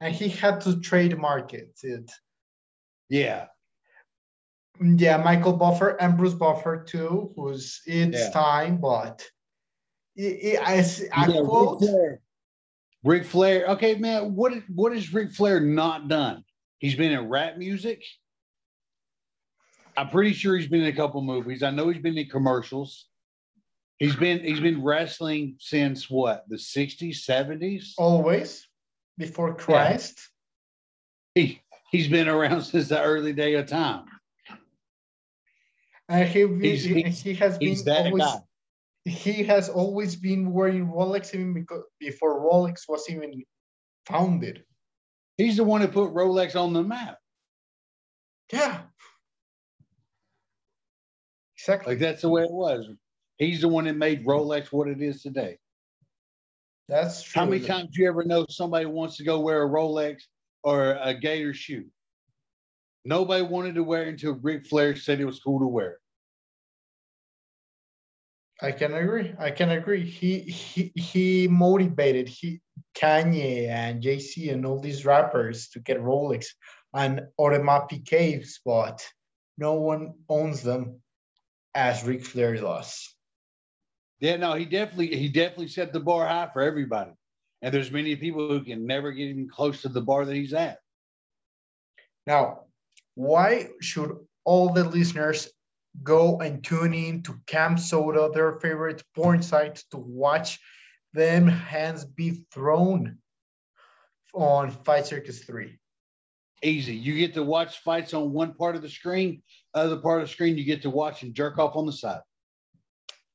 and 0.00 0.14
he 0.14 0.28
had 0.28 0.60
to 0.62 0.80
trademark 0.80 1.54
it. 1.54 1.80
Yeah. 3.08 3.46
Yeah, 4.80 5.18
Michael 5.18 5.52
Buffer 5.52 5.90
and 6.00 6.16
Bruce 6.16 6.34
Buffer 6.34 6.82
too, 6.82 7.32
who's 7.36 7.80
it's 7.86 8.18
yeah. 8.18 8.30
time, 8.30 8.78
but 8.78 9.24
it, 10.16 10.22
it, 10.22 10.60
as 10.64 11.00
a 11.00 11.30
yeah, 11.30 11.40
quote. 11.42 11.80
Ric 11.80 11.90
Flair. 11.90 12.20
Ric 13.04 13.24
Flair. 13.24 13.66
Okay, 13.68 13.94
man, 13.94 14.34
what 14.34 14.52
what 14.68 14.92
has 14.92 15.12
Ric 15.14 15.32
Flair 15.32 15.60
not 15.60 16.08
done? 16.08 16.44
He's 16.78 16.96
been 16.96 17.12
in 17.12 17.28
rap 17.28 17.56
music. 17.56 18.02
I'm 19.96 20.08
pretty 20.08 20.32
sure 20.32 20.56
he's 20.56 20.66
been 20.66 20.82
in 20.82 20.92
a 20.92 20.96
couple 20.96 21.22
movies. 21.22 21.62
I 21.62 21.70
know 21.70 21.88
he's 21.88 22.02
been 22.02 22.18
in 22.18 22.28
commercials. 22.28 23.06
He's 24.04 24.16
been 24.16 24.40
he's 24.40 24.60
been 24.60 24.82
wrestling 24.82 25.56
since 25.58 26.10
what 26.10 26.44
the 26.46 26.56
60s, 26.56 27.26
70s? 27.26 27.92
Always 27.96 28.68
before 29.16 29.54
Christ. 29.54 30.20
Yeah. 31.34 31.42
He 31.42 31.62
he's 31.90 32.08
been 32.08 32.28
around 32.28 32.62
since 32.64 32.88
the 32.88 33.02
early 33.02 33.32
day 33.32 33.54
of 33.54 33.66
time. 33.66 34.04
And 36.10 36.28
he, 36.28 36.46
he's, 36.60 36.84
he, 36.84 37.02
he 37.04 37.34
has 37.36 37.56
been 37.56 37.78
always 37.86 38.22
guy. 38.22 38.40
he 39.06 39.42
has 39.44 39.70
always 39.70 40.16
been 40.16 40.52
wearing 40.52 40.86
Rolex 40.86 41.34
even 41.34 41.54
because 41.54 41.84
before 41.98 42.42
Rolex 42.42 42.82
was 42.86 43.08
even 43.08 43.42
founded. 44.04 44.64
He's 45.38 45.56
the 45.56 45.64
one 45.64 45.80
who 45.80 45.88
put 45.88 46.12
Rolex 46.12 46.60
on 46.60 46.74
the 46.74 46.82
map. 46.82 47.16
Yeah. 48.52 48.82
Exactly. 51.56 51.94
Like 51.94 52.00
that's 52.00 52.20
the 52.20 52.28
way 52.28 52.42
it 52.42 52.52
was. 52.52 52.86
He's 53.38 53.62
the 53.62 53.68
one 53.68 53.84
that 53.84 53.96
made 53.96 54.24
Rolex 54.24 54.72
what 54.72 54.88
it 54.88 55.02
is 55.02 55.22
today. 55.22 55.58
That's 56.88 57.22
true. 57.22 57.40
How 57.40 57.46
many 57.46 57.64
times 57.64 57.90
do 57.92 58.02
you 58.02 58.08
ever 58.08 58.24
know 58.24 58.46
somebody 58.48 58.86
wants 58.86 59.16
to 59.16 59.24
go 59.24 59.40
wear 59.40 59.64
a 59.64 59.68
Rolex 59.68 60.22
or 60.62 60.98
a 61.00 61.14
Gator 61.14 61.54
shoe? 61.54 61.86
Nobody 63.04 63.42
wanted 63.42 63.74
to 63.74 63.84
wear 63.84 64.04
it 64.04 64.08
until 64.08 64.34
Ric 64.34 64.66
Flair 64.66 64.96
said 64.96 65.20
it 65.20 65.24
was 65.24 65.40
cool 65.40 65.60
to 65.60 65.66
wear. 65.66 65.98
I 68.62 68.72
can 68.72 68.94
agree. 68.94 69.34
I 69.38 69.50
can 69.50 69.70
agree. 69.70 70.04
He 70.04 70.40
he 70.40 70.92
he 70.94 71.48
motivated 71.48 72.28
he 72.28 72.60
Kanye 72.96 73.68
and 73.68 74.00
Jay 74.00 74.20
Z 74.20 74.48
and 74.48 74.64
all 74.64 74.78
these 74.78 75.04
rappers 75.04 75.68
to 75.70 75.80
get 75.80 76.00
Rolex 76.00 76.46
and 76.94 77.22
Audemars 77.38 77.90
Piguet 77.90 78.46
spot. 78.46 79.04
No 79.58 79.74
one 79.74 80.14
owns 80.28 80.62
them 80.62 81.00
as 81.74 82.04
Ric 82.04 82.24
Flair 82.24 82.56
does. 82.56 83.13
Yeah, 84.20 84.36
no, 84.36 84.54
he 84.54 84.64
definitely 84.64 85.14
he 85.16 85.28
definitely 85.28 85.68
set 85.68 85.92
the 85.92 86.00
bar 86.00 86.26
high 86.26 86.48
for 86.52 86.62
everybody. 86.62 87.12
And 87.62 87.72
there's 87.72 87.90
many 87.90 88.14
people 88.16 88.48
who 88.48 88.62
can 88.62 88.86
never 88.86 89.12
get 89.12 89.24
even 89.24 89.48
close 89.48 89.82
to 89.82 89.88
the 89.88 90.00
bar 90.00 90.24
that 90.24 90.34
he's 90.34 90.52
at. 90.52 90.78
Now, 92.26 92.64
why 93.14 93.68
should 93.80 94.16
all 94.44 94.70
the 94.72 94.84
listeners 94.84 95.48
go 96.02 96.40
and 96.40 96.62
tune 96.62 96.94
in 96.94 97.22
to 97.22 97.32
CamSoda, 97.46 98.32
their 98.32 98.58
favorite 98.60 99.02
porn 99.14 99.42
site, 99.42 99.82
to 99.90 99.96
watch 99.96 100.58
them 101.12 101.46
hands 101.46 102.04
be 102.04 102.44
thrown 102.52 103.18
on 104.34 104.70
Fight 104.70 105.06
Circus 105.06 105.44
3? 105.44 105.78
Easy. 106.62 106.94
You 106.94 107.16
get 107.16 107.34
to 107.34 107.42
watch 107.42 107.78
fights 107.80 108.14
on 108.14 108.32
one 108.32 108.54
part 108.54 108.76
of 108.76 108.82
the 108.82 108.88
screen, 108.88 109.42
other 109.74 109.96
part 109.96 110.22
of 110.22 110.28
the 110.28 110.32
screen, 110.32 110.56
you 110.56 110.64
get 110.64 110.82
to 110.82 110.90
watch 110.90 111.22
and 111.22 111.34
jerk 111.34 111.58
off 111.58 111.76
on 111.76 111.86
the 111.86 111.92
side. 111.92 112.20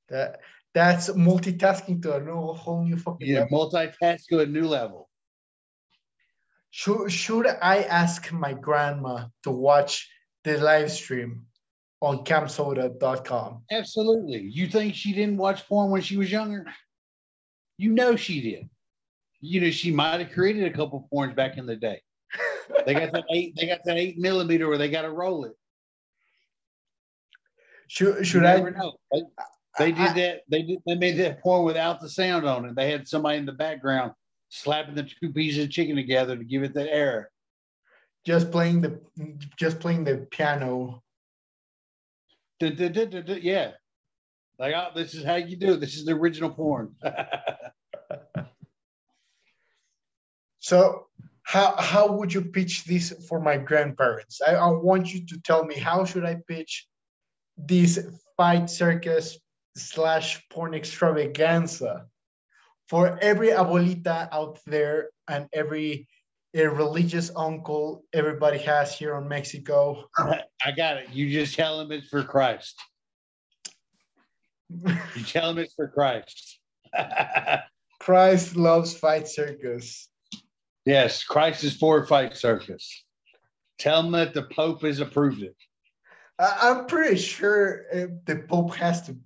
That 0.09 0.39
that's 0.73 1.09
multitasking 1.09 2.01
to 2.03 2.15
a 2.15 2.19
new, 2.21 2.53
whole 2.53 2.83
new 2.83 2.97
fucking 2.97 3.27
Yeah, 3.27 3.41
level. 3.41 3.71
multitask 3.71 4.25
to 4.29 4.39
a 4.39 4.45
new 4.45 4.67
level. 4.67 5.09
Should, 6.71 7.11
should 7.11 7.47
I 7.47 7.83
ask 7.83 8.31
my 8.31 8.53
grandma 8.53 9.27
to 9.43 9.51
watch 9.51 10.09
the 10.43 10.57
live 10.57 10.91
stream 10.91 11.45
on 12.01 12.23
camsoda.com? 12.23 13.63
Absolutely. 13.71 14.41
You 14.41 14.67
think 14.67 14.93
she 14.93 15.13
didn't 15.13 15.37
watch 15.37 15.67
porn 15.67 15.89
when 15.89 16.01
she 16.01 16.17
was 16.17 16.31
younger? 16.31 16.65
You 17.77 17.91
know 17.93 18.15
she 18.15 18.41
did. 18.41 18.69
You 19.41 19.61
know, 19.61 19.71
she 19.71 19.89
might 19.91 20.19
have 20.19 20.31
created 20.33 20.65
a 20.65 20.75
couple 20.75 21.07
porns 21.11 21.35
back 21.35 21.57
in 21.57 21.65
the 21.65 21.75
day. 21.75 22.01
They 22.85 22.93
got 22.93 23.11
that 23.13 23.23
eight, 23.33 23.55
they 23.55 23.65
got 23.67 23.79
that 23.85 23.97
eight 23.97 24.17
millimeter 24.19 24.67
where 24.67 24.77
they 24.77 24.89
got 24.89 25.01
to 25.01 25.09
roll 25.11 25.45
it. 25.45 25.53
Should, 27.87 28.25
should 28.25 28.45
I? 28.45 28.57
never 28.57 28.71
know. 28.71 28.93
They, 29.79 29.91
did 29.93 30.15
that. 30.15 30.41
They 30.49 30.61
did. 30.61 30.79
They 30.85 30.95
made 30.95 31.17
that 31.19 31.41
porn 31.41 31.63
without 31.63 32.01
the 32.01 32.09
sound 32.09 32.45
on 32.45 32.65
it. 32.65 32.75
They 32.75 32.91
had 32.91 33.07
somebody 33.07 33.37
in 33.37 33.45
the 33.45 33.53
background 33.53 34.11
slapping 34.49 34.95
the 34.95 35.03
two 35.03 35.31
pieces 35.31 35.63
of 35.63 35.71
chicken 35.71 35.95
together 35.95 36.35
to 36.35 36.43
give 36.43 36.63
it 36.63 36.73
that 36.73 36.93
air. 36.93 37.31
just 38.25 38.51
playing 38.51 38.81
the 38.81 38.99
just 39.55 39.79
playing 39.79 40.03
the 40.03 40.27
piano 40.31 41.01
Yeah, 42.59 43.71
like 44.59 44.73
oh, 44.75 44.89
this 44.93 45.13
is 45.13 45.23
how 45.23 45.35
you 45.35 45.55
do 45.55 45.73
it. 45.73 45.79
This 45.79 45.95
is 45.95 46.03
the 46.03 46.11
original 46.11 46.49
porn. 46.49 46.93
so 50.59 51.07
how 51.43 51.75
how 51.77 52.11
would 52.11 52.33
you 52.33 52.41
pitch 52.41 52.83
this 52.83 53.13
for 53.27 53.39
my 53.39 53.57
grandparents 53.57 54.41
I, 54.45 54.55
I 54.55 54.69
want 54.69 55.13
you 55.13 55.25
to 55.25 55.39
tell 55.41 55.63
me 55.65 55.75
how 55.75 56.05
should 56.05 56.25
i 56.25 56.35
pitch 56.47 56.87
this 57.57 58.07
fight 58.37 58.69
circus 58.69 59.37
slash 59.75 60.47
porn 60.49 60.73
extravaganza 60.73 62.05
for 62.87 63.17
every 63.21 63.49
abuelita 63.49 64.29
out 64.31 64.59
there 64.65 65.09
and 65.27 65.47
every 65.53 66.07
uh, 66.57 66.67
religious 66.67 67.31
uncle 67.35 68.03
everybody 68.13 68.57
has 68.57 68.97
here 68.97 69.15
in 69.15 69.27
mexico 69.27 70.03
I 70.17 70.71
got 70.75 70.97
it. 70.97 71.09
You 71.11 71.29
just 71.29 71.55
tell 71.55 71.77
them 71.77 71.91
it's 71.91 72.09
for 72.09 72.23
Christ. 72.23 72.75
You 74.69 75.23
tell 75.25 75.53
them 75.53 75.63
it's 75.63 75.73
for 75.73 75.87
Christ. 75.87 76.59
christ 77.99 78.55
loves 78.55 78.97
fight 78.97 79.27
circus 79.27 80.09
yes, 80.89 81.23
Christ 81.23 81.63
is 81.63 81.75
for 81.75 82.05
fight 82.05 82.35
circus. 82.35 83.05
Tell 83.77 84.01
them 84.01 84.11
that 84.13 84.33
the 84.33 84.43
Pope 84.43 84.81
has 84.81 84.99
approved 84.99 85.43
it. 85.43 85.55
I- 86.39 86.57
I'm 86.69 86.85
pretty 86.87 87.17
sure 87.17 87.85
uh, 87.93 88.07
the 88.25 88.37
Pope 88.47 88.73
has 88.75 89.01
to. 89.07 89.17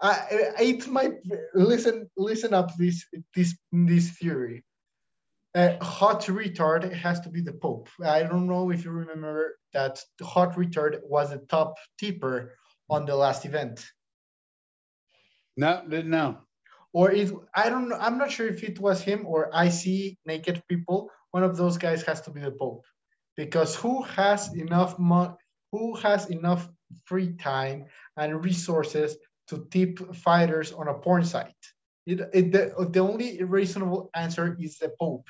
Uh, 0.00 0.16
it's 0.60 0.86
my 0.86 1.12
listen. 1.54 2.08
Listen 2.16 2.52
up 2.54 2.76
this 2.76 3.04
this 3.34 3.56
this 3.72 4.10
theory. 4.18 4.64
Uh, 5.54 5.82
hot 5.82 6.22
retard 6.26 6.92
has 6.92 7.20
to 7.20 7.30
be 7.30 7.40
the 7.40 7.54
Pope. 7.54 7.88
I 8.04 8.22
don't 8.22 8.46
know 8.46 8.70
if 8.70 8.84
you 8.84 8.90
remember 8.90 9.58
that 9.72 9.98
hot 10.22 10.54
retard 10.56 11.00
was 11.04 11.32
a 11.32 11.38
top 11.38 11.74
tipper 11.98 12.54
on 12.90 13.06
the 13.06 13.16
last 13.16 13.44
event, 13.46 13.84
No, 15.56 15.82
didn't 15.88 16.10
know. 16.10 16.38
or 16.92 17.10
it. 17.10 17.32
I 17.54 17.68
don't 17.70 17.88
know. 17.88 17.96
I'm 17.98 18.18
not 18.18 18.30
sure 18.30 18.46
if 18.46 18.62
it 18.62 18.78
was 18.78 19.02
him 19.02 19.26
or 19.26 19.50
I 19.54 19.68
see 19.70 20.18
naked 20.26 20.62
people. 20.68 21.10
One 21.32 21.42
of 21.44 21.56
those 21.56 21.76
guys 21.78 22.02
has 22.04 22.20
to 22.22 22.30
be 22.30 22.40
the 22.40 22.50
Pope, 22.52 22.84
because 23.36 23.74
who 23.74 24.02
has 24.02 24.54
enough 24.54 24.98
money? 24.98 25.34
Who 25.72 25.94
has 25.96 26.30
enough 26.30 26.68
free 27.04 27.32
time 27.34 27.86
and 28.16 28.44
resources 28.44 29.16
to 29.48 29.66
tip 29.70 30.14
fighters 30.14 30.72
on 30.72 30.88
a 30.88 30.94
porn 30.94 31.24
site? 31.24 31.54
It, 32.06 32.20
it, 32.32 32.52
the, 32.52 32.88
the 32.90 33.00
only 33.00 33.42
reasonable 33.42 34.10
answer 34.14 34.56
is 34.58 34.78
the 34.78 34.92
Pope. 34.98 35.26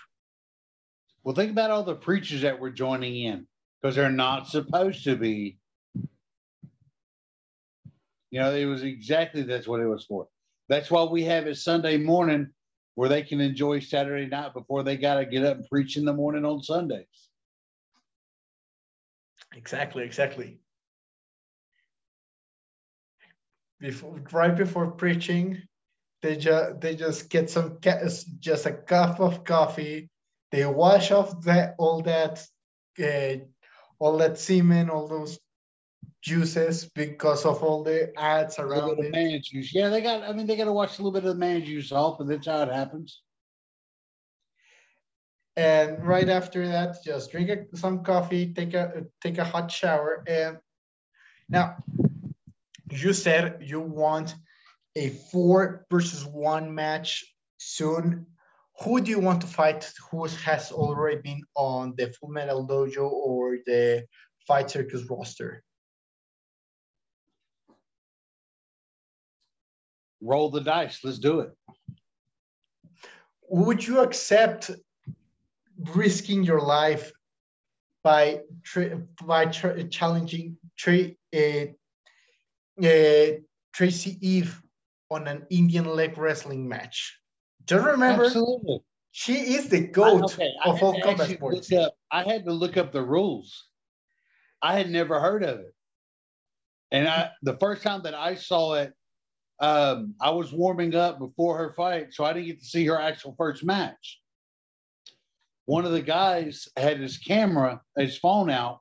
Well, 1.25 1.35
think 1.35 1.51
about 1.51 1.73
all 1.73 1.83
the 1.83 1.97
preachers 1.97 2.43
that 2.43 2.61
were 2.61 2.71
joining 2.71 3.17
in 3.17 3.47
because 3.81 3.97
they're 3.97 4.11
not 4.11 4.49
supposed 4.49 5.05
to 5.05 5.17
be. 5.17 5.59
You 8.31 8.41
know, 8.41 8.55
it 8.55 8.67
was 8.67 8.83
exactly 8.83 9.43
that's 9.43 9.67
what 9.67 9.81
it 9.81 9.87
was 9.87 10.05
for. 10.05 10.29
That's 10.69 10.91
why 10.91 11.03
we 11.05 11.25
have 11.25 11.47
it 11.47 11.57
Sunday 11.57 11.97
morning 11.97 12.49
where 12.95 13.09
they 13.09 13.23
can 13.23 13.41
enjoy 13.41 13.81
Saturday 13.81 14.27
night 14.27 14.55
before 14.55 14.83
they 14.83 14.97
got 14.97 15.15
to 15.15 15.25
get 15.25 15.45
up 15.45 15.57
and 15.57 15.69
preach 15.69 15.97
in 15.97 16.05
the 16.05 16.13
morning 16.13 16.45
on 16.45 16.63
Sundays. 16.63 17.28
Exactly, 19.59 20.05
exactly. 20.05 20.61
Before, 23.81 24.21
right 24.33 24.57
before 24.57 24.93
preaching, 24.93 25.63
they 26.23 26.37
just 26.37 26.81
they 26.81 26.95
just 26.95 27.29
get 27.29 27.51
some 27.51 27.79
just 28.39 28.67
a 28.67 28.73
cup 28.73 29.19
of 29.21 29.43
coffee. 29.45 30.11
They 30.53 30.65
wash 30.65 31.11
off 31.11 31.43
that 31.43 31.75
all 31.79 32.03
that 32.03 32.47
uh, 33.03 33.45
all 33.99 34.17
that 34.19 34.39
semen, 34.39 34.91
all 34.91 35.09
those 35.09 35.41
juices 36.23 36.89
because 36.95 37.45
of 37.45 37.63
all 37.65 37.83
the 37.83 38.13
ads 38.17 38.61
around 38.61 38.93
of 38.93 39.05
it. 39.07 39.13
man 39.13 39.41
juice. 39.43 39.75
Yeah, 39.75 39.89
they 39.89 40.01
got, 40.01 40.23
I 40.23 40.33
mean, 40.33 40.47
they 40.47 40.57
got 40.57 40.65
to 40.67 40.73
watch 40.73 40.99
a 40.99 41.03
little 41.03 41.13
bit 41.13 41.25
of 41.25 41.35
the 41.35 41.41
man 41.41 41.65
juice 41.65 41.91
off, 41.91 42.21
and 42.21 42.31
that's 42.31 42.47
how 42.47 42.63
it 42.63 42.73
happens. 42.73 43.23
And 45.59 46.07
right 46.07 46.29
after 46.29 46.69
that, 46.69 47.03
just 47.05 47.33
drink 47.33 47.51
a, 47.51 47.77
some 47.77 48.05
coffee, 48.05 48.55
take 48.55 48.75
a 48.75 49.03
take 49.21 49.39
a 49.39 49.45
hot 49.45 49.73
shower, 49.73 50.23
and 50.29 50.59
now 51.49 51.79
you 52.93 53.13
said 53.13 53.59
you 53.61 53.81
want 53.81 54.37
a 54.95 55.09
four 55.33 55.85
versus 55.91 56.25
one 56.25 56.73
match 56.73 57.25
soon. 57.57 58.25
Who 58.83 59.01
do 59.01 59.11
you 59.11 59.19
want 59.19 59.41
to 59.41 59.49
fight? 59.49 59.93
Who 60.13 60.27
has 60.27 60.71
already 60.71 61.21
been 61.23 61.43
on 61.57 61.95
the 61.97 62.13
Full 62.13 62.29
Metal 62.29 62.65
Dojo 62.65 63.11
or 63.11 63.59
the 63.67 64.07
Fight 64.47 64.71
Circus 64.71 65.11
roster? 65.11 65.65
Roll 70.21 70.51
the 70.51 70.61
dice. 70.61 71.01
Let's 71.03 71.19
do 71.19 71.41
it. 71.41 71.51
Would 73.51 73.85
you 73.85 74.01
accept 74.01 74.71
risking 75.79 76.43
your 76.43 76.61
life 76.61 77.13
by 78.03 78.41
by 79.25 79.47
challenging 79.47 80.57
tra- 80.77 81.11
uh, 81.35 81.67
uh, 82.83 83.27
Tracy 83.73 84.19
Eve 84.21 84.63
on 85.11 85.27
an 85.27 85.47
Indian 85.51 85.85
leg 85.85 86.17
wrestling 86.19 86.69
match? 86.69 87.19
Just 87.67 87.85
remember, 87.85 88.25
Absolutely. 88.25 88.81
she 89.11 89.35
is 89.55 89.69
the 89.69 89.81
goat 89.81 90.33
Okay, 90.33 90.53
I 90.65 90.69
of 90.71 90.83
all 90.83 91.01
combat 91.03 91.31
sports. 91.31 91.73
up- 91.73 91.95
I 92.11 92.23
had 92.23 92.45
to 92.47 92.53
look 92.53 92.77
up 92.77 92.93
the 92.93 93.03
rules. 93.03 93.69
I 94.63 94.77
had 94.77 94.91
never 94.91 95.21
heard 95.21 95.43
of 95.45 95.61
it. 95.61 95.75
And 96.91 97.07
I 97.07 97.31
the 97.43 97.57
first 97.59 97.83
time 97.83 98.03
that 98.03 98.15
I 98.15 98.35
saw 98.35 98.75
it, 98.75 98.95
um, 99.61 100.15
I 100.21 100.31
was 100.31 100.53
warming 100.53 100.95
up 100.95 101.19
before 101.19 101.59
her 101.59 101.75
fight, 101.75 102.15
so 102.15 102.25
I 102.25 102.33
didn't 102.33 102.47
get 102.47 102.61
to 102.61 102.65
see 102.67 102.87
her 102.87 102.99
actual 102.99 103.35
first 103.37 103.63
match. 103.65 104.21
One 105.69 105.85
of 105.85 105.93
the 105.93 106.01
guys 106.01 106.67
had 106.79 106.99
his 106.99 107.19
camera, 107.19 107.83
his 107.95 108.17
phone 108.17 108.49
out, 108.49 108.81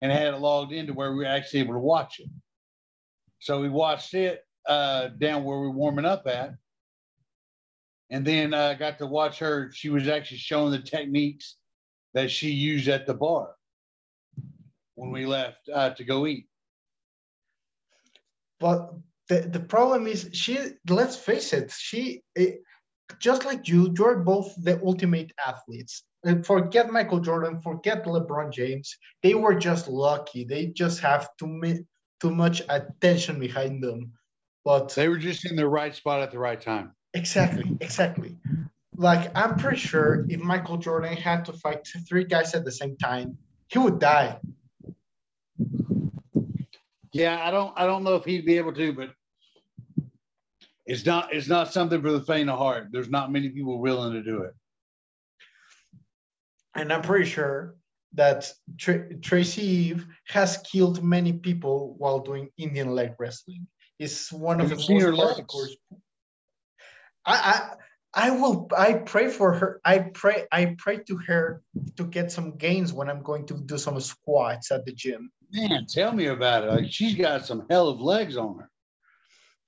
and 0.00 0.12
had 0.12 0.32
it 0.32 0.36
logged 0.36 0.72
into 0.72 0.92
where 0.92 1.10
we 1.10 1.24
were 1.24 1.24
actually 1.24 1.58
able 1.58 1.74
to 1.74 1.80
watch 1.80 2.20
it. 2.20 2.28
So 3.40 3.60
we 3.60 3.68
watched 3.68 4.14
it 4.14 4.44
uh, 4.64 5.08
down 5.08 5.42
where 5.42 5.58
we 5.58 5.66
were 5.66 5.72
warming 5.72 6.04
up 6.04 6.28
at. 6.28 6.54
And 8.10 8.24
then 8.24 8.54
I 8.54 8.58
uh, 8.58 8.74
got 8.74 8.98
to 8.98 9.08
watch 9.08 9.40
her. 9.40 9.72
She 9.74 9.88
was 9.88 10.06
actually 10.06 10.36
showing 10.36 10.70
the 10.70 10.78
techniques 10.78 11.56
that 12.14 12.30
she 12.30 12.50
used 12.50 12.86
at 12.86 13.08
the 13.08 13.14
bar 13.14 13.56
when 14.94 15.10
we 15.10 15.26
left 15.26 15.68
uh, 15.74 15.90
to 15.90 16.04
go 16.04 16.28
eat. 16.28 16.46
But 18.60 18.92
the, 19.28 19.40
the 19.40 19.58
problem 19.58 20.06
is 20.06 20.30
she 20.32 20.60
let's 20.88 21.16
face 21.16 21.52
it 21.52 21.72
she 21.72 22.22
it, 22.36 22.62
just 23.18 23.44
like 23.44 23.68
you 23.68 23.94
you're 23.98 24.18
both 24.20 24.54
the 24.62 24.80
ultimate 24.84 25.32
athletes. 25.46 26.04
And 26.24 26.44
forget 26.44 26.90
michael 26.90 27.20
jordan 27.20 27.60
forget 27.60 28.04
lebron 28.04 28.52
james. 28.52 28.96
They 29.22 29.34
were 29.34 29.54
just 29.54 29.88
lucky. 29.88 30.44
They 30.44 30.66
just 30.66 31.00
have 31.00 31.28
too, 31.38 31.84
too 32.20 32.30
much 32.30 32.62
attention 32.68 33.38
behind 33.40 33.82
them. 33.82 34.12
But 34.64 34.94
they 34.94 35.08
were 35.08 35.18
just 35.18 35.50
in 35.50 35.56
the 35.56 35.66
right 35.66 35.94
spot 35.94 36.20
at 36.20 36.30
the 36.30 36.38
right 36.38 36.60
time. 36.60 36.92
Exactly 37.14 37.76
exactly. 37.80 38.36
Like 38.96 39.30
i'm 39.36 39.56
pretty 39.56 39.78
sure 39.78 40.26
if 40.28 40.40
michael 40.40 40.76
jordan 40.76 41.16
had 41.16 41.44
to 41.46 41.52
fight 41.54 41.86
three 42.08 42.24
guys 42.24 42.54
at 42.54 42.64
the 42.64 42.72
same 42.72 42.96
time 42.96 43.38
he 43.68 43.78
would 43.78 43.98
die. 43.98 44.38
Yeah 47.12 47.40
i 47.42 47.50
don't 47.50 47.72
i 47.76 47.86
don't 47.86 48.04
know 48.04 48.16
if 48.16 48.24
he'd 48.24 48.44
be 48.44 48.58
able 48.58 48.74
to 48.74 48.92
but 48.92 49.10
it's 50.90 51.06
not 51.06 51.32
it's 51.32 51.46
not 51.46 51.72
something 51.72 52.02
for 52.02 52.10
the 52.10 52.20
faint 52.20 52.50
of 52.50 52.58
heart. 52.58 52.88
There's 52.90 53.08
not 53.08 53.30
many 53.30 53.48
people 53.48 53.78
willing 53.78 54.12
to 54.12 54.22
do 54.24 54.42
it. 54.42 54.54
And 56.74 56.92
I'm 56.92 57.02
pretty 57.02 57.30
sure 57.30 57.76
that 58.14 58.52
Tr- 58.76 59.12
Tracy 59.22 59.62
Eve 59.62 60.06
has 60.26 60.58
killed 60.58 61.04
many 61.04 61.32
people 61.32 61.94
while 61.98 62.18
doing 62.18 62.50
Indian 62.58 62.90
leg 62.90 63.12
wrestling. 63.20 63.68
It's 64.00 64.32
one 64.32 64.60
of 64.60 64.68
the 64.68 64.74
most 64.74 64.88
hardcore. 64.88 65.68
I, 67.24 67.76
I 68.14 68.26
I 68.26 68.30
will 68.30 68.68
I 68.76 68.94
pray 68.94 69.28
for 69.28 69.52
her. 69.52 69.80
I 69.84 69.98
pray 69.98 70.46
I 70.50 70.74
pray 70.76 70.98
to 71.06 71.16
her 71.28 71.62
to 71.98 72.04
get 72.04 72.32
some 72.32 72.56
gains 72.56 72.92
when 72.92 73.08
I'm 73.08 73.22
going 73.22 73.46
to 73.46 73.54
do 73.54 73.78
some 73.78 74.00
squats 74.00 74.72
at 74.72 74.84
the 74.86 74.92
gym. 74.92 75.30
Man, 75.52 75.86
tell 75.86 76.10
me 76.10 76.26
about 76.26 76.64
it. 76.64 76.66
Like 76.66 76.90
she's 76.90 77.14
got 77.14 77.46
some 77.46 77.66
hell 77.70 77.88
of 77.88 78.00
legs 78.00 78.36
on 78.36 78.58
her. 78.58 78.69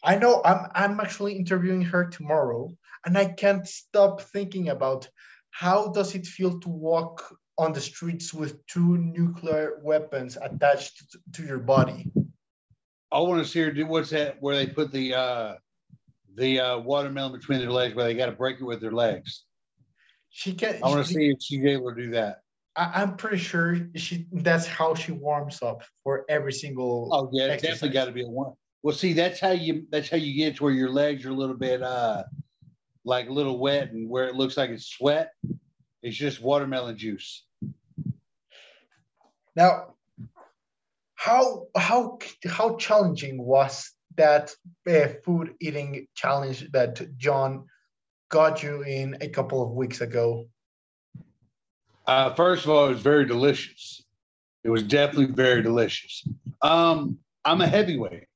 I 0.02 0.16
know 0.16 0.42
I'm 0.44 0.68
I'm 0.74 1.00
actually 1.00 1.34
interviewing 1.34 1.82
her 1.82 2.06
tomorrow, 2.06 2.70
and 3.04 3.16
I 3.16 3.26
can't 3.26 3.66
stop 3.66 4.20
thinking 4.20 4.68
about 4.68 5.08
how 5.50 5.88
does 5.88 6.14
it 6.14 6.26
feel 6.26 6.58
to 6.60 6.68
walk 6.68 7.36
on 7.58 7.72
the 7.72 7.80
streets 7.80 8.32
with 8.34 8.66
two 8.66 8.96
nuclear 8.96 9.78
weapons 9.82 10.36
attached 10.40 11.16
to, 11.34 11.44
your 11.44 11.58
body. 11.58 12.10
I 13.12 13.20
want 13.20 13.44
to 13.44 13.48
see 13.48 13.60
her 13.60 13.70
do 13.70 13.86
what's 13.86 14.10
that 14.10 14.38
where 14.40 14.56
they 14.56 14.66
put 14.66 14.90
the 14.90 15.14
uh 15.14 15.54
the 16.34 16.60
uh, 16.60 16.78
watermelon 16.78 17.32
between 17.32 17.60
their 17.60 17.70
legs, 17.70 17.94
where 17.94 18.06
they 18.06 18.14
got 18.14 18.26
to 18.26 18.32
break 18.32 18.58
it 18.58 18.64
with 18.64 18.80
their 18.80 18.92
legs. 18.92 19.44
She 20.30 20.54
can. 20.54 20.82
I 20.82 20.88
want 20.88 21.06
to 21.06 21.12
see 21.12 21.28
if 21.28 21.36
she's 21.42 21.64
able 21.64 21.94
to 21.94 22.02
do 22.02 22.10
that. 22.12 22.38
I, 22.74 23.02
am 23.02 23.16
pretty 23.16 23.36
sure 23.36 23.76
she. 23.94 24.26
That's 24.32 24.66
how 24.66 24.94
she 24.94 25.12
warms 25.12 25.62
up 25.62 25.82
for 26.02 26.24
every 26.28 26.54
single. 26.54 27.10
Oh 27.12 27.28
yeah, 27.32 27.48
definitely 27.48 27.90
got 27.90 28.06
to 28.06 28.12
be 28.12 28.22
a 28.22 28.28
one. 28.28 28.54
Well, 28.82 28.94
see, 28.94 29.12
that's 29.12 29.38
how 29.38 29.52
you 29.52 29.86
that's 29.90 30.10
how 30.10 30.16
you 30.16 30.34
get 30.34 30.56
to 30.56 30.64
where 30.64 30.72
your 30.72 30.90
legs 30.90 31.24
are 31.24 31.30
a 31.30 31.34
little 31.34 31.56
bit 31.56 31.82
uh 31.82 32.24
like 33.04 33.28
a 33.28 33.32
little 33.32 33.58
wet 33.58 33.92
and 33.92 34.08
where 34.08 34.28
it 34.28 34.34
looks 34.34 34.56
like 34.56 34.70
it's 34.70 34.86
sweat. 34.86 35.32
It's 36.02 36.16
just 36.16 36.42
watermelon 36.42 36.96
juice. 36.96 37.44
Now, 39.54 39.94
how 41.14 41.66
how 41.76 42.18
how 42.46 42.76
challenging 42.76 43.44
was 43.44 43.92
that 44.16 44.52
uh, 44.88 45.08
food 45.24 45.54
eating 45.60 46.06
challenge 46.14 46.70
that 46.72 47.16
John 47.16 47.66
got 48.30 48.62
you 48.62 48.82
in 48.82 49.16
a 49.20 49.28
couple 49.28 49.62
of 49.62 49.70
weeks 49.70 50.00
ago? 50.00 50.46
Uh, 52.06 52.34
first 52.34 52.64
of 52.64 52.70
all, 52.70 52.86
it 52.86 52.94
was 52.94 53.00
very 53.00 53.24
delicious. 53.26 54.04
It 54.64 54.70
was 54.70 54.82
definitely 54.82 55.34
very 55.34 55.62
delicious. 55.62 56.26
Um, 56.60 57.18
I'm 57.44 57.60
a 57.60 57.66
heavyweight. 57.66 58.26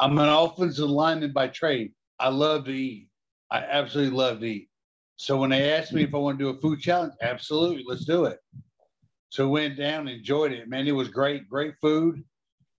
I'm 0.00 0.18
an 0.18 0.28
offensive 0.28 0.90
lineman 0.90 1.32
by 1.32 1.48
trade. 1.48 1.92
I 2.18 2.28
love 2.28 2.64
to 2.66 2.72
eat. 2.72 3.08
I 3.50 3.58
absolutely 3.58 4.16
love 4.16 4.40
to 4.40 4.46
eat. 4.46 4.68
So 5.16 5.38
when 5.38 5.50
they 5.50 5.72
asked 5.72 5.92
me 5.92 6.02
if 6.02 6.14
I 6.14 6.18
want 6.18 6.38
to 6.38 6.44
do 6.44 6.56
a 6.56 6.60
food 6.60 6.80
challenge, 6.80 7.12
absolutely, 7.22 7.84
let's 7.86 8.04
do 8.04 8.24
it. 8.24 8.38
So 9.28 9.48
went 9.48 9.76
down, 9.76 10.08
and 10.08 10.18
enjoyed 10.18 10.52
it. 10.52 10.68
Man, 10.68 10.86
it 10.86 10.92
was 10.92 11.08
great, 11.08 11.48
great 11.48 11.74
food, 11.80 12.22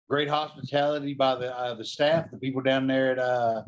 great 0.09 0.29
hospitality 0.29 1.13
by 1.13 1.35
the 1.35 1.57
uh, 1.57 1.75
the 1.75 1.85
staff, 1.85 2.29
the 2.31 2.37
people 2.37 2.61
down 2.61 2.87
there 2.87 3.11
at 3.11 3.19
uh, 3.19 3.63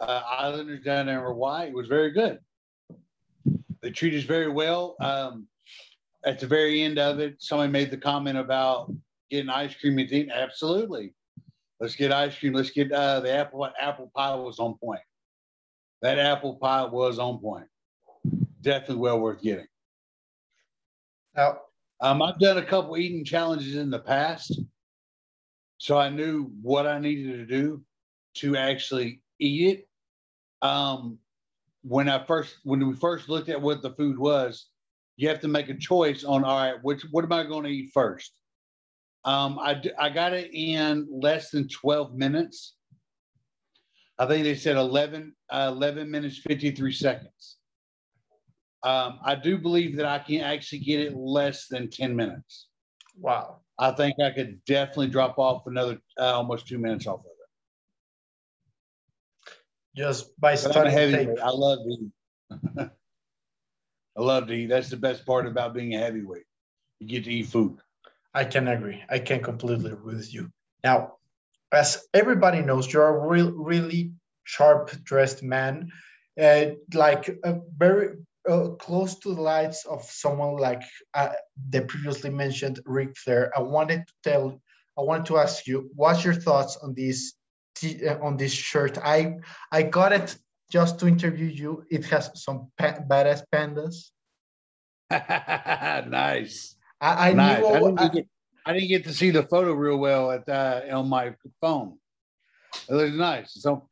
uh, 0.00 0.22
Islanders 0.38 0.84
down 0.84 1.06
there 1.06 1.20
in 1.20 1.24
Hawaii. 1.24 1.68
It 1.68 1.74
was 1.74 1.88
very 1.88 2.10
good. 2.10 2.38
They 3.80 3.90
treated 3.90 4.20
us 4.20 4.26
very 4.26 4.48
well. 4.48 4.96
Um, 5.00 5.46
at 6.24 6.38
the 6.38 6.46
very 6.46 6.82
end 6.82 6.98
of 6.98 7.18
it, 7.18 7.36
somebody 7.38 7.70
made 7.70 7.90
the 7.90 7.96
comment 7.96 8.38
about 8.38 8.92
getting 9.30 9.50
ice 9.50 9.74
cream 9.74 9.98
and 9.98 10.12
eating. 10.12 10.30
Absolutely. 10.30 11.14
Let's 11.82 11.96
get 11.96 12.12
ice 12.12 12.38
cream. 12.38 12.52
Let's 12.52 12.70
get 12.70 12.92
uh, 12.92 13.18
the 13.18 13.32
apple. 13.32 13.68
Apple 13.80 14.08
pie 14.14 14.36
was 14.36 14.60
on 14.60 14.78
point. 14.78 15.00
That 16.00 16.16
apple 16.16 16.54
pie 16.54 16.84
was 16.84 17.18
on 17.18 17.40
point. 17.40 17.66
Definitely 18.60 18.98
well 18.98 19.18
worth 19.18 19.42
getting. 19.42 19.66
Now, 21.34 21.58
um, 22.00 22.22
I've 22.22 22.38
done 22.38 22.58
a 22.58 22.64
couple 22.64 22.96
eating 22.96 23.24
challenges 23.24 23.74
in 23.74 23.90
the 23.90 23.98
past, 23.98 24.60
so 25.78 25.98
I 25.98 26.08
knew 26.08 26.52
what 26.62 26.86
I 26.86 27.00
needed 27.00 27.36
to 27.38 27.46
do 27.46 27.82
to 28.34 28.56
actually 28.56 29.20
eat 29.40 29.78
it. 29.78 29.88
Um, 30.64 31.18
when 31.82 32.08
I 32.08 32.24
first, 32.24 32.58
when 32.62 32.86
we 32.86 32.94
first 32.94 33.28
looked 33.28 33.48
at 33.48 33.60
what 33.60 33.82
the 33.82 33.90
food 33.90 34.20
was, 34.20 34.68
you 35.16 35.28
have 35.28 35.40
to 35.40 35.48
make 35.48 35.68
a 35.68 35.74
choice 35.74 36.22
on 36.22 36.44
all 36.44 36.58
right, 36.58 36.84
which 36.84 37.02
what 37.10 37.24
am 37.24 37.32
I 37.32 37.42
going 37.42 37.64
to 37.64 37.70
eat 37.70 37.90
first? 37.92 38.34
Um, 39.24 39.58
I, 39.58 39.80
I 39.98 40.10
got 40.10 40.32
it 40.32 40.50
in 40.52 41.08
less 41.10 41.50
than 41.50 41.68
12 41.68 42.14
minutes. 42.14 42.74
I 44.18 44.26
think 44.26 44.44
they 44.44 44.54
said 44.54 44.76
11, 44.76 45.34
uh, 45.50 45.70
11 45.72 46.10
minutes, 46.10 46.38
53 46.38 46.92
seconds. 46.92 47.56
Um, 48.82 49.20
I 49.24 49.36
do 49.36 49.58
believe 49.58 49.96
that 49.96 50.06
I 50.06 50.18
can 50.18 50.40
actually 50.40 50.80
get 50.80 51.00
it 51.00 51.16
less 51.16 51.68
than 51.68 51.88
10 51.88 52.16
minutes. 52.16 52.66
Wow. 53.18 53.60
I 53.78 53.92
think 53.92 54.16
I 54.20 54.30
could 54.30 54.64
definitely 54.64 55.08
drop 55.08 55.38
off 55.38 55.66
another 55.66 55.98
uh, 56.18 56.34
almost 56.34 56.66
two 56.66 56.78
minutes 56.78 57.06
off 57.06 57.20
of 57.20 57.26
it. 57.26 57.32
Just 59.96 60.38
by 60.40 60.54
studying 60.56 60.94
heavyweight. 60.94 61.38
I 61.38 61.50
love 61.50 61.78
to 61.84 61.90
eat. 61.90 62.10
I 64.16 64.20
love 64.20 64.46
to 64.48 64.52
eat. 64.52 64.66
That's 64.66 64.90
the 64.90 64.96
best 64.96 65.24
part 65.24 65.46
about 65.46 65.74
being 65.74 65.94
a 65.94 65.98
heavyweight. 65.98 66.44
You 66.98 67.08
get 67.08 67.24
to 67.24 67.32
eat 67.32 67.46
food. 67.46 67.78
I 68.34 68.44
can 68.44 68.68
agree. 68.68 69.02
I 69.10 69.18
can 69.18 69.42
completely 69.42 69.92
agree 69.92 70.16
with 70.16 70.32
you. 70.32 70.50
Now, 70.82 71.14
as 71.72 72.04
everybody 72.14 72.62
knows, 72.62 72.92
you're 72.92 73.06
a 73.06 73.28
real, 73.28 73.50
really 73.52 74.12
sharp 74.44 74.90
dressed 75.04 75.42
man, 75.42 75.90
uh, 76.40 76.66
like 76.94 77.30
uh, 77.44 77.54
very 77.76 78.16
uh, 78.48 78.68
close 78.78 79.18
to 79.20 79.34
the 79.34 79.40
lights 79.40 79.84
of 79.86 80.02
someone 80.04 80.56
like 80.56 80.82
uh, 81.14 81.30
the 81.70 81.82
previously 81.82 82.30
mentioned 82.30 82.80
Ric 82.84 83.16
Flair. 83.16 83.52
I 83.56 83.60
wanted 83.62 84.06
to 84.06 84.12
tell, 84.30 84.60
I 84.98 85.02
wanted 85.02 85.26
to 85.26 85.38
ask 85.38 85.66
you, 85.66 85.90
what's 85.94 86.24
your 86.24 86.34
thoughts 86.34 86.76
on 86.82 86.94
this 86.94 87.34
uh, 87.84 88.18
on 88.22 88.36
this 88.36 88.52
shirt? 88.52 88.98
I 88.98 89.36
I 89.70 89.82
got 89.82 90.12
it 90.12 90.36
just 90.70 90.98
to 91.00 91.06
interview 91.06 91.46
you. 91.46 91.84
It 91.90 92.04
has 92.06 92.30
some 92.34 92.70
pa- 92.78 93.00
badass 93.08 93.42
pandas. 93.52 94.10
nice. 96.10 96.76
I, 97.02 97.30
I 97.30 97.32
nice. 97.32 97.60
knew. 97.60 97.66
I 97.66 97.80
didn't, 97.80 98.12
get, 98.12 98.26
I 98.64 98.72
didn't, 98.72 98.88
get, 98.88 99.04
to 99.04 99.12
see 99.12 99.30
the 99.30 99.42
photo 99.42 99.72
real 99.72 99.98
well 99.98 100.30
at 100.30 100.48
uh, 100.48 100.82
on 100.92 101.08
my 101.08 101.34
phone. 101.60 101.98
It 102.88 102.94
looks 102.94 103.16
nice. 103.16 103.54
So 103.60 103.88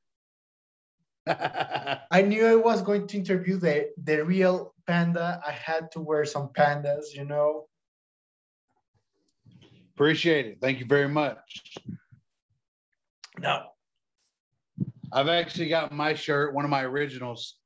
I 1.27 2.23
knew 2.25 2.47
I 2.47 2.55
was 2.55 2.81
going 2.81 3.09
to 3.09 3.17
interview 3.19 3.59
the 3.59 3.91
the 4.03 4.25
real 4.25 4.75
panda. 4.87 5.41
I 5.47 5.51
had 5.51 5.91
to 5.93 6.01
wear 6.01 6.25
some 6.25 6.51
pandas, 6.57 7.13
you 7.13 7.25
know. 7.25 7.67
Appreciate 9.95 10.47
it. 10.47 10.59
Thank 10.63 10.79
you 10.79 10.87
very 10.87 11.09
much. 11.09 11.75
Now, 13.39 13.73
I've 15.13 15.29
actually 15.29 15.69
got 15.69 15.93
my 15.93 16.15
shirt, 16.15 16.55
one 16.55 16.65
of 16.65 16.71
my 16.71 16.85
originals. 16.85 17.57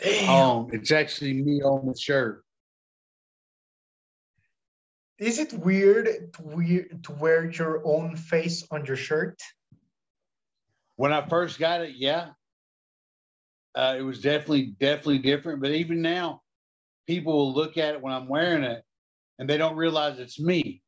Damn. 0.00 0.28
Um, 0.28 0.68
it's 0.72 0.90
actually 0.90 1.34
me 1.34 1.62
on 1.62 1.86
the 1.86 1.96
shirt 1.96 2.45
is 5.18 5.38
it 5.38 5.52
weird 5.52 6.32
to, 6.34 6.42
weird 6.42 7.04
to 7.04 7.12
wear 7.12 7.50
your 7.50 7.86
own 7.86 8.16
face 8.16 8.66
on 8.70 8.84
your 8.84 8.96
shirt? 8.96 9.40
When 10.96 11.12
I 11.12 11.26
first 11.26 11.58
got 11.58 11.82
it, 11.82 11.94
yeah. 11.96 12.30
Uh, 13.74 13.96
it 13.98 14.02
was 14.02 14.20
definitely, 14.20 14.74
definitely 14.80 15.18
different. 15.18 15.60
But 15.60 15.72
even 15.72 16.00
now, 16.00 16.40
people 17.06 17.34
will 17.34 17.54
look 17.54 17.76
at 17.76 17.94
it 17.94 18.00
when 18.00 18.12
I'm 18.12 18.28
wearing 18.28 18.64
it 18.64 18.82
and 19.38 19.48
they 19.48 19.58
don't 19.58 19.76
realize 19.76 20.18
it's 20.18 20.40
me. 20.40 20.82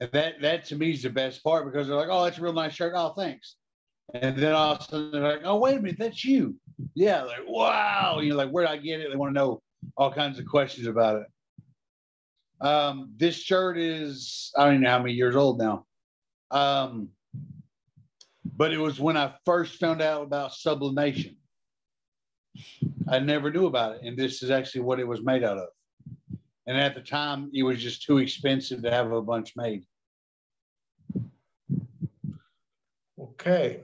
And 0.00 0.10
that, 0.12 0.40
that 0.40 0.64
to 0.66 0.76
me 0.76 0.92
is 0.92 1.02
the 1.02 1.10
best 1.10 1.44
part 1.44 1.70
because 1.70 1.86
they're 1.86 1.96
like, 1.96 2.08
oh, 2.10 2.24
that's 2.24 2.38
a 2.38 2.42
real 2.42 2.52
nice 2.52 2.74
shirt. 2.74 2.94
Oh, 2.96 3.10
thanks. 3.10 3.56
And 4.12 4.36
then 4.36 4.52
all 4.52 4.74
of 4.74 4.80
a 4.80 4.84
sudden 4.84 5.12
they're 5.12 5.22
like, 5.22 5.42
oh, 5.44 5.58
wait 5.58 5.78
a 5.78 5.80
minute, 5.80 5.98
that's 5.98 6.24
you. 6.24 6.56
Yeah, 6.94 7.22
like, 7.22 7.40
wow. 7.46 8.20
you're 8.20 8.34
like, 8.34 8.50
where 8.50 8.66
did 8.66 8.72
I 8.72 8.76
get 8.76 9.00
it? 9.00 9.10
They 9.10 9.16
want 9.16 9.30
to 9.30 9.40
know 9.40 9.62
all 9.96 10.12
kinds 10.12 10.38
of 10.38 10.46
questions 10.46 10.86
about 10.86 11.20
it. 11.22 11.26
Um, 12.64 13.12
this 13.16 13.36
shirt 13.36 13.78
is 13.78 14.50
I 14.56 14.64
don't 14.64 14.74
even 14.74 14.82
know 14.84 14.90
how 14.90 14.98
many 14.98 15.12
years 15.12 15.36
old 15.36 15.58
now. 15.58 15.84
Um, 16.50 17.10
But 18.56 18.72
it 18.72 18.78
was 18.78 19.00
when 19.00 19.16
I 19.16 19.34
first 19.44 19.80
found 19.80 20.00
out 20.00 20.22
about 20.22 20.54
sublimation. 20.54 21.36
I 23.08 23.18
never 23.18 23.50
knew 23.50 23.66
about 23.66 23.96
it. 23.96 24.02
And 24.04 24.16
this 24.16 24.42
is 24.42 24.50
actually 24.50 24.82
what 24.82 25.00
it 25.00 25.08
was 25.08 25.22
made 25.22 25.42
out 25.42 25.58
of. 25.58 25.68
And 26.66 26.78
at 26.78 26.94
the 26.94 27.00
time, 27.00 27.50
it 27.52 27.64
was 27.64 27.82
just 27.82 28.04
too 28.04 28.18
expensive 28.18 28.82
to 28.82 28.90
have 28.90 29.12
a 29.12 29.20
bunch 29.20 29.54
made. 29.56 29.84
Okay. 33.18 33.82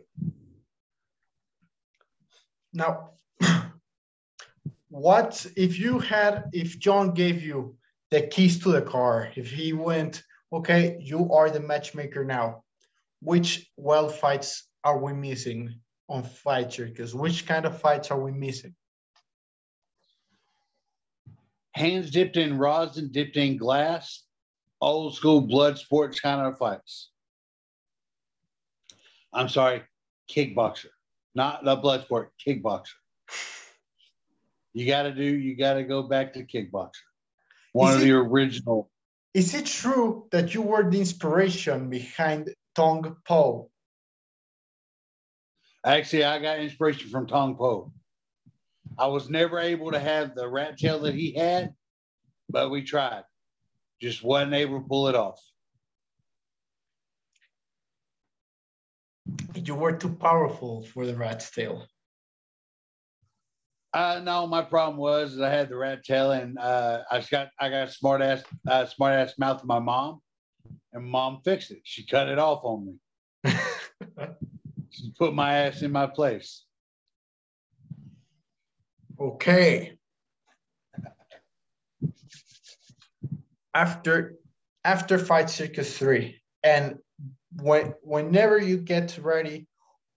Now, 2.73 3.11
what 4.89 5.47
if 5.57 5.79
you 5.79 5.99
had, 5.99 6.45
if 6.53 6.79
John 6.79 7.13
gave 7.13 7.43
you 7.43 7.77
the 8.11 8.23
keys 8.23 8.59
to 8.63 8.73
the 8.73 8.83
car, 8.83 9.31
if 9.37 9.51
he 9.51 9.73
went, 9.73 10.23
okay, 10.53 10.99
you 11.01 11.33
are 11.33 11.49
the 11.51 11.61
matchmaker 11.61 12.25
now, 12.25 12.65
which 13.23 13.71
wild 13.77 14.15
fights 14.15 14.69
are 14.83 14.99
we 14.99 15.13
missing 15.13 15.75
on 16.09 16.25
Fight 16.25 16.73
Circus? 16.73 17.15
Which 17.15 17.47
kind 17.47 17.67
of 17.67 17.81
fights 17.81 18.11
are 18.11 18.21
we 18.21 18.33
missing? 18.33 18.75
Hands 21.75 22.11
dipped 22.11 22.37
in 22.37 22.59
rosin, 22.59 23.11
dipped 23.13 23.37
in 23.37 23.57
glass, 23.57 24.25
old 24.81 25.15
school 25.15 25.41
blood 25.41 25.79
sports 25.79 26.19
kind 26.19 26.41
of 26.41 26.59
fights. 26.59 27.11
I'm 29.33 29.49
sorry, 29.49 29.83
kickboxer, 30.29 30.89
not 31.37 31.65
the 31.65 31.77
blood 31.77 32.03
sport, 32.03 32.33
kickboxer. 32.45 32.89
You 34.73 34.87
got 34.87 35.03
to 35.03 35.13
do, 35.13 35.23
you 35.23 35.57
got 35.57 35.75
to 35.75 35.85
go 35.85 36.03
back 36.03 36.33
to 36.33 36.45
kickboxer. 36.45 36.91
One 37.73 37.91
Is 37.91 37.97
of 37.97 38.03
it- 38.03 38.05
the 38.07 38.13
original. 38.13 38.91
Is 39.33 39.55
it 39.55 39.67
true 39.67 40.27
that 40.33 40.55
you 40.55 40.63
were 40.63 40.91
the 40.91 40.99
inspiration 40.99 41.89
behind 41.89 42.53
Tong 42.75 43.17
Po? 43.25 43.71
Actually, 45.85 46.25
I 46.25 46.41
got 46.41 46.59
inspiration 46.59 47.11
from 47.11 47.27
Tong 47.29 47.57
Po. 47.57 47.93
I 48.99 49.07
was 49.07 49.31
never 49.31 49.59
able 49.61 49.93
to 49.93 50.01
have 50.01 50.35
the 50.35 50.49
rat 50.49 50.79
tail 50.79 50.99
that 51.01 51.15
he 51.15 51.33
had, 51.33 51.75
but 52.49 52.71
we 52.71 52.83
tried. 52.83 53.23
Just 54.03 54.25
wasn't 54.25 54.55
able 54.55 54.81
to 54.81 54.89
pull 54.89 55.07
it 55.09 55.15
off. 55.15 55.41
You 59.55 59.75
were 59.77 59.97
too 59.97 60.15
powerful 60.17 60.83
for 60.83 61.07
the 61.07 61.17
rat's 61.17 61.51
tail. 61.51 61.87
Uh, 63.93 64.21
no, 64.23 64.47
my 64.47 64.63
problem 64.63 64.97
was 64.99 65.41
I 65.41 65.51
had 65.51 65.69
the 65.69 65.77
rat 65.77 66.05
tail, 66.05 66.33
and 66.33 66.59
uh, 66.59 67.03
I 67.11 67.19
just 67.19 67.31
got 67.31 67.49
I 67.59 67.69
got 67.69 67.89
a 67.89 67.91
smart 67.91 68.23
ass 68.23 68.43
uh, 68.69 68.87
smart 68.87 69.15
ass 69.15 69.35
mouth 69.39 69.61
of 69.61 69.67
my 69.67 69.81
mom, 69.81 70.21
and 70.93 71.05
mom 71.05 71.41
fixed 71.45 71.73
it. 71.73 71.81
She 71.83 72.07
cut 72.07 72.29
it 72.29 72.39
off 72.39 72.61
on 72.65 72.99
me. 73.45 73.53
She 74.91 75.13
put 75.17 75.35
my 75.35 75.55
ass 75.55 75.83
in 75.83 75.93
my 75.93 76.07
place. 76.07 76.65
Okay. 79.19 79.97
After 83.73 84.35
after 84.85 85.19
Fight 85.19 85.49
Circus 85.49 85.97
3 85.97 86.37
and 86.65 86.99
when 87.63 87.95
whenever 88.03 88.59
you 88.59 88.79
get 88.79 89.19
ready 89.23 89.69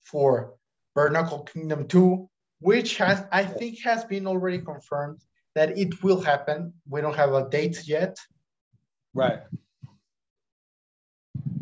for 0.05 0.55
Bare 0.95 1.11
Knuckle 1.11 1.45
Kingdom 1.45 1.89
2, 1.89 2.29
which 2.61 2.97
has 2.99 3.25
I 3.33 3.45
think 3.45 3.81
has 3.83 4.05
been 4.05 4.27
already 4.27 4.59
confirmed 4.59 5.21
that 5.55 5.77
it 5.77 6.03
will 6.03 6.21
happen. 6.21 6.73
We 6.89 7.01
don't 7.01 7.17
have 7.17 7.33
a 7.33 7.49
date 7.49 7.87
yet. 7.87 8.17
Right. 9.15 9.41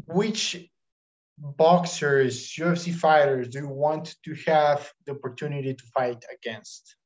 Which 0.07 0.69
boxers, 1.39 2.53
UFC 2.53 2.95
fighters 2.95 3.49
do 3.49 3.61
you 3.61 3.69
want 3.69 4.17
to 4.25 4.35
have 4.47 4.91
the 5.07 5.13
opportunity 5.13 5.73
to 5.75 5.85
fight 5.95 6.25
against? 6.33 6.97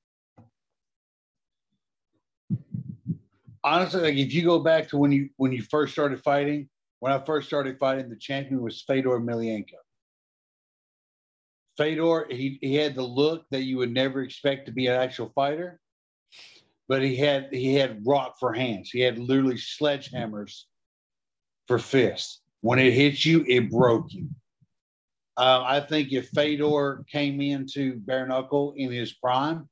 Honestly, 3.64 4.00
like 4.00 4.16
if 4.16 4.32
you 4.34 4.42
go 4.44 4.58
back 4.58 4.88
to 4.88 4.96
when 4.96 5.12
you 5.12 5.28
when 5.36 5.52
you 5.52 5.62
first 5.62 5.92
started 5.92 6.20
fighting, 6.22 6.68
when 6.98 7.12
I 7.12 7.24
first 7.24 7.46
started 7.46 7.78
fighting, 7.78 8.08
the 8.08 8.16
champion 8.16 8.60
was 8.60 8.82
Fedor 8.82 9.20
Emelianenko. 9.20 9.78
Fedor, 11.76 12.26
he, 12.30 12.58
he 12.60 12.74
had 12.74 12.94
the 12.94 13.02
look 13.02 13.44
that 13.50 13.62
you 13.62 13.78
would 13.78 13.92
never 13.92 14.22
expect 14.22 14.66
to 14.66 14.72
be 14.72 14.86
an 14.86 14.94
actual 14.94 15.32
fighter, 15.34 15.80
but 16.88 17.02
he 17.02 17.16
had 17.16 17.48
he 17.52 17.74
had 17.74 18.06
rock 18.06 18.36
for 18.38 18.52
hands. 18.52 18.90
He 18.90 19.00
had 19.00 19.18
literally 19.18 19.56
sledgehammers 19.56 20.64
for 21.66 21.78
fists. 21.78 22.40
When 22.60 22.78
it 22.78 22.92
hit 22.92 23.24
you, 23.24 23.44
it 23.48 23.70
broke 23.70 24.12
you. 24.12 24.28
Uh, 25.36 25.64
I 25.66 25.80
think 25.80 26.12
if 26.12 26.28
Fedor 26.28 27.04
came 27.10 27.40
into 27.40 27.96
bare 28.00 28.26
knuckle 28.26 28.74
in 28.76 28.92
his 28.92 29.14
prime, 29.14 29.68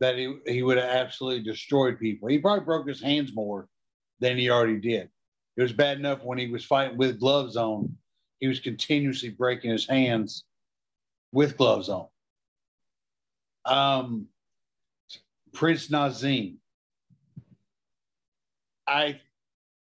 that 0.00 0.18
he, 0.18 0.36
he 0.46 0.62
would 0.62 0.76
have 0.76 0.90
absolutely 0.90 1.44
destroyed 1.44 2.00
people. 2.00 2.28
He 2.28 2.38
probably 2.38 2.64
broke 2.64 2.88
his 2.88 3.00
hands 3.00 3.32
more 3.34 3.68
than 4.18 4.36
he 4.36 4.50
already 4.50 4.78
did. 4.78 5.08
It 5.56 5.62
was 5.62 5.72
bad 5.72 5.98
enough 5.98 6.24
when 6.24 6.38
he 6.38 6.48
was 6.48 6.64
fighting 6.64 6.98
with 6.98 7.20
gloves 7.20 7.56
on, 7.56 7.96
he 8.40 8.48
was 8.48 8.58
continuously 8.58 9.30
breaking 9.30 9.70
his 9.70 9.86
hands 9.86 10.44
with 11.34 11.56
gloves 11.56 11.88
on. 11.88 12.06
Um, 13.64 14.28
Prince 15.52 15.88
Naseem, 15.88 16.56
I, 18.86 19.20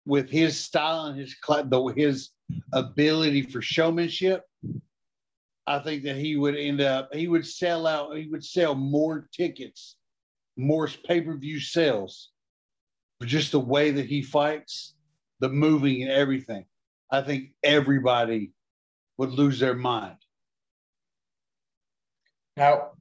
with 0.06 0.30
his 0.30 0.58
style 0.58 1.08
and 1.08 1.20
his 1.20 1.36
his 1.96 2.30
ability 2.72 3.44
for 3.44 3.62
showmanship, 3.62 4.44
I 5.68 5.80
think 5.80 6.04
that 6.04 6.16
he 6.16 6.38
would 6.38 6.56
end 6.56 6.82
up 6.82 7.14
he 7.14 7.28
would 7.28 7.46
sell 7.46 7.86
out 7.86 8.18
he 8.18 8.28
would 8.28 8.44
sell 8.44 8.74
more 8.74 9.28
tickets, 9.34 9.98
more 10.58 10.90
pay 11.06 11.22
per 11.22 11.38
view 11.38 11.60
sales 11.60 12.30
for 13.20 13.28
just 13.28 13.52
the 13.52 13.60
way 13.60 13.92
that 13.92 14.06
he 14.06 14.22
fights, 14.22 14.96
the 15.40 15.50
moving 15.50 16.02
and 16.02 16.12
everything. 16.12 16.66
I 17.12 17.22
think 17.22 17.52
everybody 17.62 18.54
would 19.18 19.32
lose 19.32 19.60
their 19.60 19.76
mind. 19.76 20.21
Now, 22.58 22.92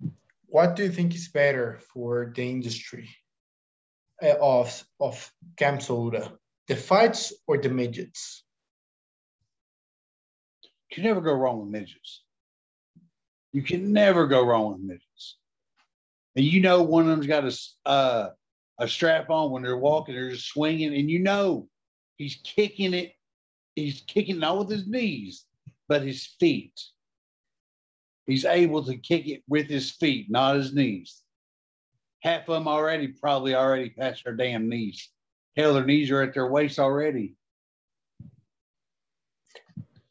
what 0.47 0.77
do 0.77 0.85
you 0.85 0.91
think 0.91 1.15
is 1.15 1.29
better 1.29 1.81
for 1.93 2.33
the 2.35 2.43
industry 2.43 3.09
uh, 4.23 4.35
of 4.41 4.85
of 5.01 5.33
CamSoda, 5.57 6.33
the 6.69 6.77
fights 6.77 7.33
or 7.47 7.59
the 7.59 7.69
midgets? 7.69 8.45
You 10.91 10.97
can 10.97 11.05
never 11.05 11.21
go 11.21 11.35
wrong 11.35 11.61
with 11.61 11.69
midgets. 11.69 12.23
You 13.53 13.63
can 13.63 13.93
never 13.93 14.27
go 14.27 14.45
wrong 14.45 14.73
with 14.73 14.81
midgets. 14.81 15.37
And 16.37 16.45
you 16.45 16.61
know, 16.61 16.83
one 16.83 17.05
of 17.05 17.11
them's 17.11 17.27
got 17.27 17.45
a 17.45 17.89
uh, 17.89 18.31
a 18.79 18.89
strap 18.89 19.31
on 19.31 19.51
when 19.51 19.63
they're 19.63 19.77
walking, 19.77 20.15
they're 20.15 20.31
just 20.31 20.49
swinging, 20.49 20.95
and 20.95 21.11
you 21.11 21.19
know 21.19 21.69
he's 22.17 22.41
kicking 22.43 22.95
it. 22.95 23.13
He's 23.77 24.03
kicking 24.07 24.39
not 24.39 24.59
with 24.59 24.71
his 24.71 24.87
knees, 24.87 25.45
but 25.89 26.03
his 26.03 26.27
feet. 26.39 26.81
He's 28.31 28.45
able 28.45 28.85
to 28.85 28.97
kick 28.97 29.27
it 29.27 29.43
with 29.49 29.69
his 29.69 29.91
feet, 29.91 30.31
not 30.31 30.57
his 30.57 30.73
knees. 30.73 31.23
Half 32.23 32.49
of 32.49 32.55
them 32.55 32.69
already 32.69 33.09
probably 33.09 33.55
already 33.55 33.91
past 33.91 34.25
their 34.25 34.35
damn 34.37 34.69
knees. 34.69 35.11
Hell, 35.57 35.75
their 35.75 35.85
knees 35.85 36.11
are 36.11 36.23
at 36.23 36.33
their 36.35 36.47
waist 36.47 36.79
already. 36.79 37.35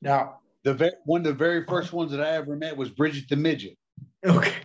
Now, 0.01 0.39
The 0.63 0.73
ve- 0.73 0.91
one 1.05 1.21
of 1.21 1.25
the 1.25 1.33
very 1.33 1.65
first 1.65 1.93
ones 1.93 2.11
that 2.11 2.19
I 2.21 2.31
ever 2.31 2.55
met 2.55 2.75
was 2.75 2.89
Bridget 2.89 3.29
the 3.29 3.35
Midget. 3.37 3.77
okay, 4.25 4.55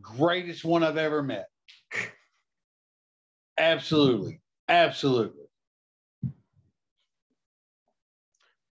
greatest 0.00 0.64
one 0.64 0.84
I've 0.84 0.96
ever 0.96 1.22
met. 1.22 1.48
Absolutely. 3.58 4.40
Absolutely. 4.68 5.47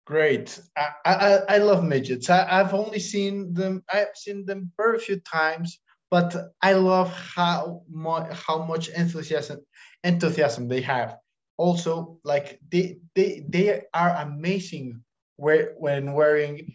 Great. 0.07 0.59
I, 0.77 0.88
I 1.05 1.57
I 1.57 1.59
love 1.59 1.85
midgets. 1.85 2.31
I, 2.31 2.47
I've 2.49 2.73
only 2.73 2.99
seen 2.99 3.53
them. 3.53 3.85
I've 3.92 4.16
seen 4.16 4.47
them 4.47 4.73
very 4.79 4.99
few 4.99 5.21
times, 5.21 5.79
but 6.11 6.35
I 6.62 6.73
love 6.73 7.12
how 7.12 7.83
much 7.90 8.33
how 8.33 8.64
much 8.64 8.88
enthusiasm 8.88 9.61
enthusiasm 10.05 10.69
they 10.69 10.81
have. 10.81 11.19
Also, 11.59 12.19
like 12.25 12.59
they 12.73 12.99
they 13.14 13.45
they 13.49 13.83
are 13.92 14.16
amazing 14.16 15.03
where, 15.37 15.75
when 15.79 16.12
wearing 16.12 16.73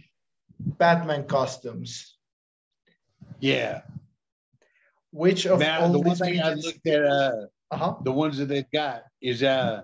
Batman 0.60 1.26
costumes. 1.26 2.18
Yeah. 3.40 3.82
Which 5.12 5.46
of 5.46 5.62
all 5.62 5.92
the 5.92 6.00
one 6.00 6.16
thing 6.16 6.42
I 6.42 6.54
looked 6.54 6.88
at, 6.88 7.04
uh, 7.04 7.32
uh-huh. 7.72 7.96
the 8.04 8.12
ones 8.12 8.38
that 8.38 8.46
they've 8.46 8.72
got 8.72 9.04
is, 9.22 9.44
uh, 9.44 9.82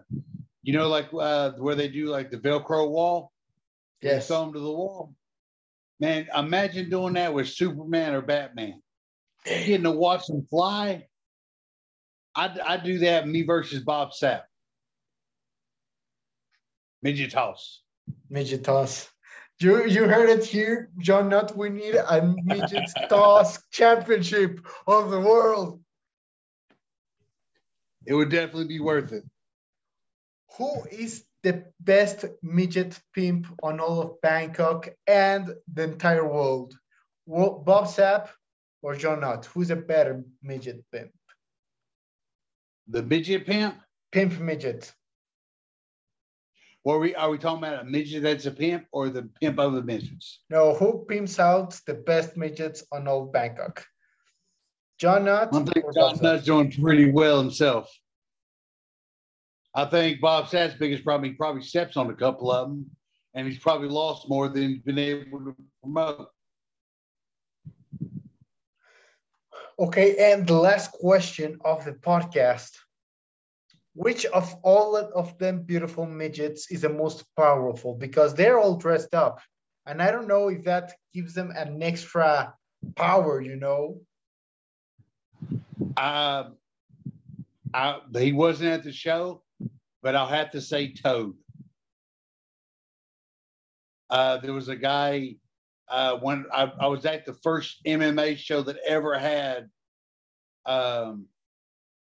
you 0.64 0.74
know, 0.74 0.88
like 0.88 1.10
uh, 1.14 1.52
where 1.58 1.76
they 1.76 1.90
do 1.90 2.08
like 2.08 2.32
the 2.32 2.38
Velcro 2.38 2.90
wall, 2.90 3.32
Yes. 4.02 4.28
throw 4.28 4.42
them 4.46 4.54
to 4.54 4.60
the 4.60 4.72
wall. 4.72 5.16
Man, 6.00 6.28
imagine 6.36 6.90
doing 6.90 7.14
that 7.14 7.34
with 7.34 7.50
Superman 7.50 8.14
or 8.14 8.22
Batman. 8.22 8.82
Getting 9.46 9.84
to 9.84 9.92
watch 9.92 10.28
them 10.28 10.46
fly. 10.50 11.08
I 12.36 12.56
I 12.64 12.78
do 12.78 13.00
that. 13.00 13.28
Me 13.28 13.44
versus 13.44 13.84
Bob 13.84 14.12
Sapp. 14.12 14.42
Midget 17.02 17.32
toss. 17.32 17.82
midget 18.30 18.64
toss. 18.64 19.10
You 19.60 19.86
you 19.86 20.08
heard 20.08 20.30
it 20.30 20.46
here, 20.46 20.92
John 21.00 21.30
Nutt. 21.30 21.58
We 21.58 21.70
need 21.70 21.96
a 21.96 22.36
midget 22.44 22.90
toss 23.10 23.58
championship 23.72 24.60
of 24.86 25.10
the 25.10 25.20
world. 25.20 25.82
It 28.06 28.14
would 28.14 28.30
definitely 28.30 28.68
be 28.68 28.80
worth 28.80 29.12
it. 29.14 29.24
Who 30.58 30.84
is 30.92 31.24
the 31.43 31.65
best 31.80 32.26
midget 32.41 33.00
pimp 33.13 33.47
on 33.63 33.80
all 33.80 34.02
of 34.02 34.21
Bangkok 34.21 34.89
and 35.06 35.54
the 35.73 35.84
entire 35.84 36.28
world? 36.28 36.73
Bob 37.28 37.88
Sapp 37.88 38.30
or 38.82 38.95
John 38.95 39.21
Nutt? 39.21 39.45
Who's 39.45 39.71
a 39.71 39.76
better 39.76 40.23
midget 40.41 40.84
pimp? 40.91 41.12
The 42.88 43.04
midget 43.04 43.45
pimp? 43.45 43.76
Pimp 44.12 44.39
midget. 44.39 44.93
Are 46.86 47.00
we, 47.00 47.13
are 47.15 47.30
we 47.30 47.38
talking 47.38 47.58
about 47.58 47.82
a 47.82 47.84
midget 47.84 48.23
that's 48.23 48.45
a 48.45 48.52
pimp 48.52 48.86
or 48.93 49.10
the 49.10 49.30
pimp 49.41 49.60
of 49.60 49.73
the 49.73 49.84
midgets? 49.84 50.43
No, 50.50 50.73
who 50.73 51.06
pimps 51.06 51.38
out 51.38 51.78
the 51.86 51.95
best 51.95 52.38
midgets 52.38 52.86
on 52.93 53.10
all 53.10 53.26
Bangkok? 53.26 53.86
John 54.97 55.26
Nutt? 55.26 55.54
I 55.54 55.63
think 55.63 55.86
John 55.93 56.17
Nutt's 56.21 56.45
doing 56.45 56.71
pretty 56.71 57.12
well 57.12 57.39
himself. 57.39 57.93
I 59.78 59.86
think 59.86 60.20
Bob 60.20 60.50
Sapp's 60.50 60.74
biggest 60.74 61.04
problem, 61.04 61.30
he 61.30 61.36
probably 61.36 61.62
steps 61.62 61.98
on 61.98 62.10
a 62.10 62.16
couple 62.16 62.52
of 62.52 62.68
them, 62.68 62.90
and 63.36 63.48
he's 63.48 63.60
probably 63.60 63.90
lost 63.90 64.28
more 64.28 64.50
than 64.50 64.70
he's 64.70 64.80
been 64.80 64.98
able 64.98 65.38
to 65.38 65.56
promote. 65.84 66.30
Okay, 69.80 70.34
and 70.34 70.48
the 70.48 70.56
last 70.56 70.92
question 70.94 71.60
of 71.63 71.86
the 71.86 71.92
podcast. 71.92 72.72
Which 73.94 74.26
of 74.26 74.52
all 74.63 74.96
of 74.96 75.38
them 75.38 75.62
beautiful 75.62 76.08
midgets 76.08 76.72
is 76.72 76.82
the 76.82 76.90
most 76.90 77.24
powerful? 77.36 77.94
Because 77.94 78.34
they're 78.34 78.58
all 78.58 78.78
dressed 78.78 79.13
up. 79.13 79.42
And 79.86 80.02
I 80.02 80.10
don't 80.10 80.28
know 80.28 80.48
if 80.48 80.63
that 80.63 80.94
gives 81.13 81.36
them 81.36 81.52
an 81.56 81.84
extra 81.84 82.56
power, 82.96 83.42
you 83.42 83.58
know? 83.58 84.02
Uh, 85.96 86.46
I, 87.76 88.00
he 88.18 88.34
wasn't 88.34 88.72
at 88.72 88.84
the 88.84 88.92
show, 88.92 89.44
but 90.08 90.15
I'll 90.15 90.26
have 90.26 90.52
to 90.52 90.62
say 90.62 90.93
Toad. 90.93 91.36
Uh, 94.10 94.38
there 94.38 94.54
was 94.54 94.70
a 94.70 94.76
guy 94.78 95.36
uh, 95.89 96.15
when 96.20 96.46
I, 96.54 96.72
I, 96.80 96.88
was 96.88 97.06
at 97.06 97.26
the 97.26 97.34
first 97.34 97.84
MMA 97.86 98.38
show 98.38 98.62
that 98.62 98.78
ever 98.88 99.20
had 99.20 99.70
um, 100.65 101.26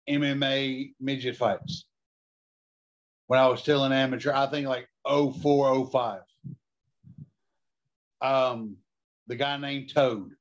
MMA 0.10 0.94
midget 1.00 1.38
fights. 1.38 1.86
When 3.28 3.40
I 3.40 3.48
was 3.50 3.60
still 3.60 3.84
an 3.84 3.92
amateur, 3.92 4.34
I 4.34 4.48
think 4.48 4.68
like 4.68 4.88
04, 5.08 5.88
05. 5.92 6.22
Um, 8.20 8.78
the 9.28 9.36
guy 9.36 9.58
named 9.58 9.94
Toad. 9.94 10.32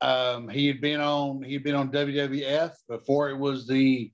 Um, 0.00 0.48
he 0.48 0.66
had 0.66 0.80
been 0.80 0.98
on 0.98 1.44
he 1.44 1.52
had 1.52 1.62
been 1.62 1.76
on 1.76 1.92
WWF 1.92 2.72
before 2.88 3.30
it 3.30 3.38
was 3.38 3.68
the 3.68 4.10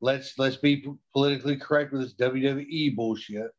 let's 0.00 0.38
let's 0.38 0.56
be 0.56 0.84
politically 1.12 1.56
correct 1.56 1.92
with 1.92 2.02
this 2.02 2.14
WWE 2.14 2.94
bullshit. 2.94 3.50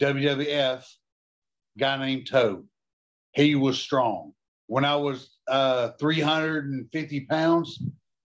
WWF 0.00 0.84
guy 1.78 1.96
named 1.98 2.26
Toad 2.26 2.66
he 3.32 3.54
was 3.54 3.78
strong. 3.78 4.32
When 4.66 4.84
I 4.84 4.96
was 4.96 5.36
uh, 5.48 5.90
350 5.98 7.20
pounds, 7.26 7.82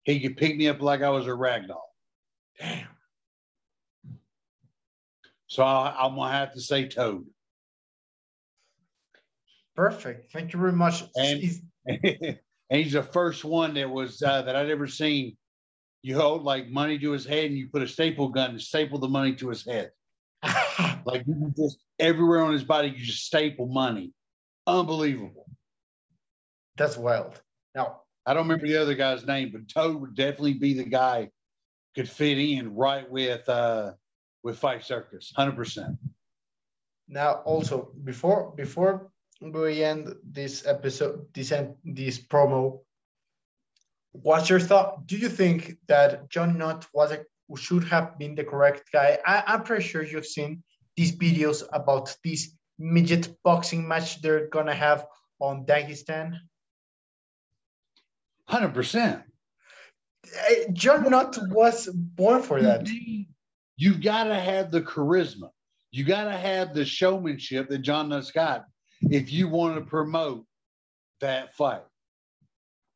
he 0.04 0.20
could 0.20 0.38
pick 0.38 0.58
me 0.58 0.68
up 0.68 0.82
like 0.82 1.02
I 1.02 1.10
was 1.10 1.28
a 1.28 1.34
rag 1.34 1.68
doll. 1.68 1.94
Damn. 2.60 2.88
So 5.48 5.64
I, 5.64 6.06
am 6.06 6.16
gonna 6.16 6.32
have 6.32 6.54
to 6.54 6.62
say 6.62 6.88
Toad. 6.88 7.26
Perfect. 9.76 10.32
Thank 10.32 10.54
you 10.54 10.60
very 10.60 10.74
much. 10.74 11.04
And, 11.16 11.40
he's, 11.40 11.62
and 11.86 12.38
he's 12.70 12.94
the 12.94 13.04
first 13.04 13.46
one 13.46 13.76
that 13.76 13.90
was 13.90 14.22
uh, 14.22 14.42
that 14.42 14.56
I'd 14.56 14.70
ever 14.70 14.88
seen. 14.88 15.38
You 16.04 16.16
hold 16.16 16.44
like 16.44 16.70
money 16.70 17.00
to 17.00 17.12
his 17.12 17.26
head, 17.26 17.46
and 17.46 17.58
you 17.58 17.70
put 17.70 17.82
a 17.82 17.88
staple 17.88 18.30
gun 18.30 18.52
and 18.52 18.62
staple 18.62 19.00
the 19.00 19.10
money 19.10 19.36
to 19.36 19.50
his 19.50 19.66
head. 19.66 19.92
like 21.06 21.24
you 21.26 21.54
just 21.58 21.80
everywhere 22.00 22.44
on 22.44 22.54
his 22.54 22.64
body, 22.64 22.90
you 22.90 23.04
just 23.04 23.26
staple 23.26 23.68
money 23.68 24.14
unbelievable. 24.68 25.50
That's 26.76 26.98
wild. 26.98 27.42
Now, 27.74 28.02
I 28.26 28.34
don't 28.34 28.44
remember 28.44 28.68
the 28.68 28.78
other 28.78 28.94
guy's 28.94 29.26
name, 29.26 29.52
but 29.52 29.70
Toad 29.70 30.00
would 30.00 30.16
definitely 30.16 30.54
be 30.54 30.74
the 30.74 30.84
guy 30.84 31.32
could 31.96 32.10
fit 32.10 32.38
in 32.38 32.76
right 32.76 33.10
with 33.10 33.48
uh 33.50 33.94
with 34.44 34.60
Fight 34.60 34.84
Circus, 34.84 35.34
hundred 35.36 35.56
percent. 35.56 35.98
Now, 37.08 37.42
also 37.46 37.92
before 38.04 38.54
before 38.56 39.10
we 39.42 39.84
end 39.84 40.14
this 40.24 40.68
episode, 40.68 41.26
this 41.34 41.52
end, 41.52 41.76
this 41.84 42.20
promo, 42.20 42.82
what's 44.22 44.50
your 44.50 44.60
thought? 44.60 45.08
Do 45.08 45.18
you 45.18 45.30
think 45.30 45.78
that 45.88 46.30
John 46.30 46.58
Nutt 46.58 46.88
was 46.94 47.12
a 47.12 47.26
should 47.56 47.86
have 47.86 48.18
been 48.20 48.36
the 48.36 48.44
correct 48.44 48.92
guy? 48.92 49.18
I, 49.26 49.44
I'm 49.48 49.64
pretty 49.64 49.84
sure 49.84 50.04
you've 50.04 50.26
seen 50.26 50.64
these 50.96 51.16
videos 51.16 51.64
about 51.72 52.16
this 52.24 52.54
midget 52.78 53.36
boxing 53.44 53.88
match 53.88 54.22
they're 54.22 54.48
gonna 54.48 54.74
have 54.74 55.06
on 55.40 55.66
Dagestan? 55.66 56.38
Hundred 58.48 58.74
percent. 58.74 59.24
Eh, 60.50 60.66
John 60.74 61.10
Nutt 61.10 61.38
was 61.50 61.88
born 61.88 62.42
for 62.42 62.62
that. 62.62 62.88
You 63.78 63.96
gotta 63.96 64.40
have 64.40 64.72
the 64.72 64.82
charisma. 64.82 65.50
You 65.92 66.04
gotta 66.04 66.38
have 66.38 66.74
the 66.74 66.86
showmanship 66.86 67.70
that 67.70 67.80
John 67.80 68.10
Nutt's 68.10 68.32
got 68.32 68.66
if 69.02 69.32
you 69.32 69.48
want 69.48 69.76
to 69.76 69.82
promote 69.82 70.46
that 71.22 71.54
fight. 71.56 71.84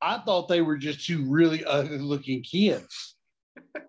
I 0.01 0.17
thought 0.19 0.47
they 0.47 0.61
were 0.61 0.77
just 0.77 1.05
two 1.05 1.23
really 1.29 1.63
ugly 1.63 1.99
looking 1.99 2.41
kids. 2.41 3.15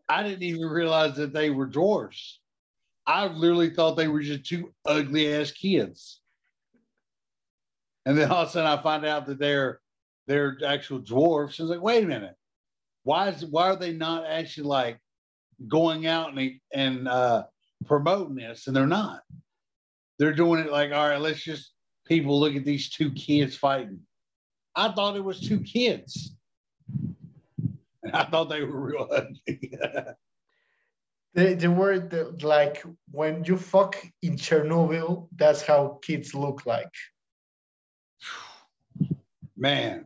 I 0.08 0.22
didn't 0.22 0.42
even 0.42 0.66
realize 0.66 1.16
that 1.16 1.32
they 1.32 1.50
were 1.50 1.66
dwarfs. 1.66 2.40
I 3.06 3.26
literally 3.26 3.70
thought 3.70 3.96
they 3.96 4.08
were 4.08 4.20
just 4.20 4.44
two 4.44 4.72
ugly 4.84 5.32
ass 5.34 5.50
kids. 5.50 6.20
And 8.04 8.18
then 8.18 8.30
all 8.30 8.42
of 8.42 8.48
a 8.48 8.50
sudden 8.52 8.70
I 8.70 8.82
find 8.82 9.04
out 9.04 9.26
that 9.26 9.38
they're 9.38 9.80
they're 10.26 10.56
actual 10.64 10.98
dwarfs. 10.98 11.58
I 11.58 11.64
was 11.64 11.70
like, 11.70 11.82
wait 11.82 12.04
a 12.04 12.06
minute. 12.06 12.34
Why 13.04 13.28
is 13.28 13.44
why 13.44 13.70
are 13.70 13.76
they 13.76 13.92
not 13.92 14.26
actually 14.26 14.68
like 14.68 14.98
going 15.66 16.06
out 16.06 16.36
and 16.36 16.60
and 16.72 17.08
uh, 17.08 17.44
promoting 17.86 18.36
this? 18.36 18.66
And 18.66 18.76
they're 18.76 18.86
not. 18.86 19.22
They're 20.18 20.34
doing 20.34 20.60
it 20.60 20.70
like, 20.70 20.92
all 20.92 21.08
right, 21.08 21.20
let's 21.20 21.42
just 21.42 21.72
people 22.06 22.38
look 22.38 22.54
at 22.54 22.64
these 22.64 22.90
two 22.90 23.10
kids 23.12 23.56
fighting. 23.56 24.00
I 24.74 24.90
thought 24.92 25.16
it 25.16 25.24
was 25.24 25.40
two 25.40 25.60
kids. 25.60 26.34
I 28.12 28.24
thought 28.24 28.48
they 28.48 28.62
were 28.62 28.80
real 28.80 29.08
ugly. 29.10 29.78
The, 31.34 31.54
the 31.54 31.70
word 31.70 32.10
that, 32.10 32.42
like 32.42 32.84
when 33.10 33.42
you 33.44 33.56
fuck 33.56 33.96
in 34.20 34.36
Chernobyl, 34.36 35.28
that's 35.34 35.62
how 35.62 35.98
kids 36.02 36.34
look 36.34 36.66
like. 36.66 36.90
Man, 39.56 40.04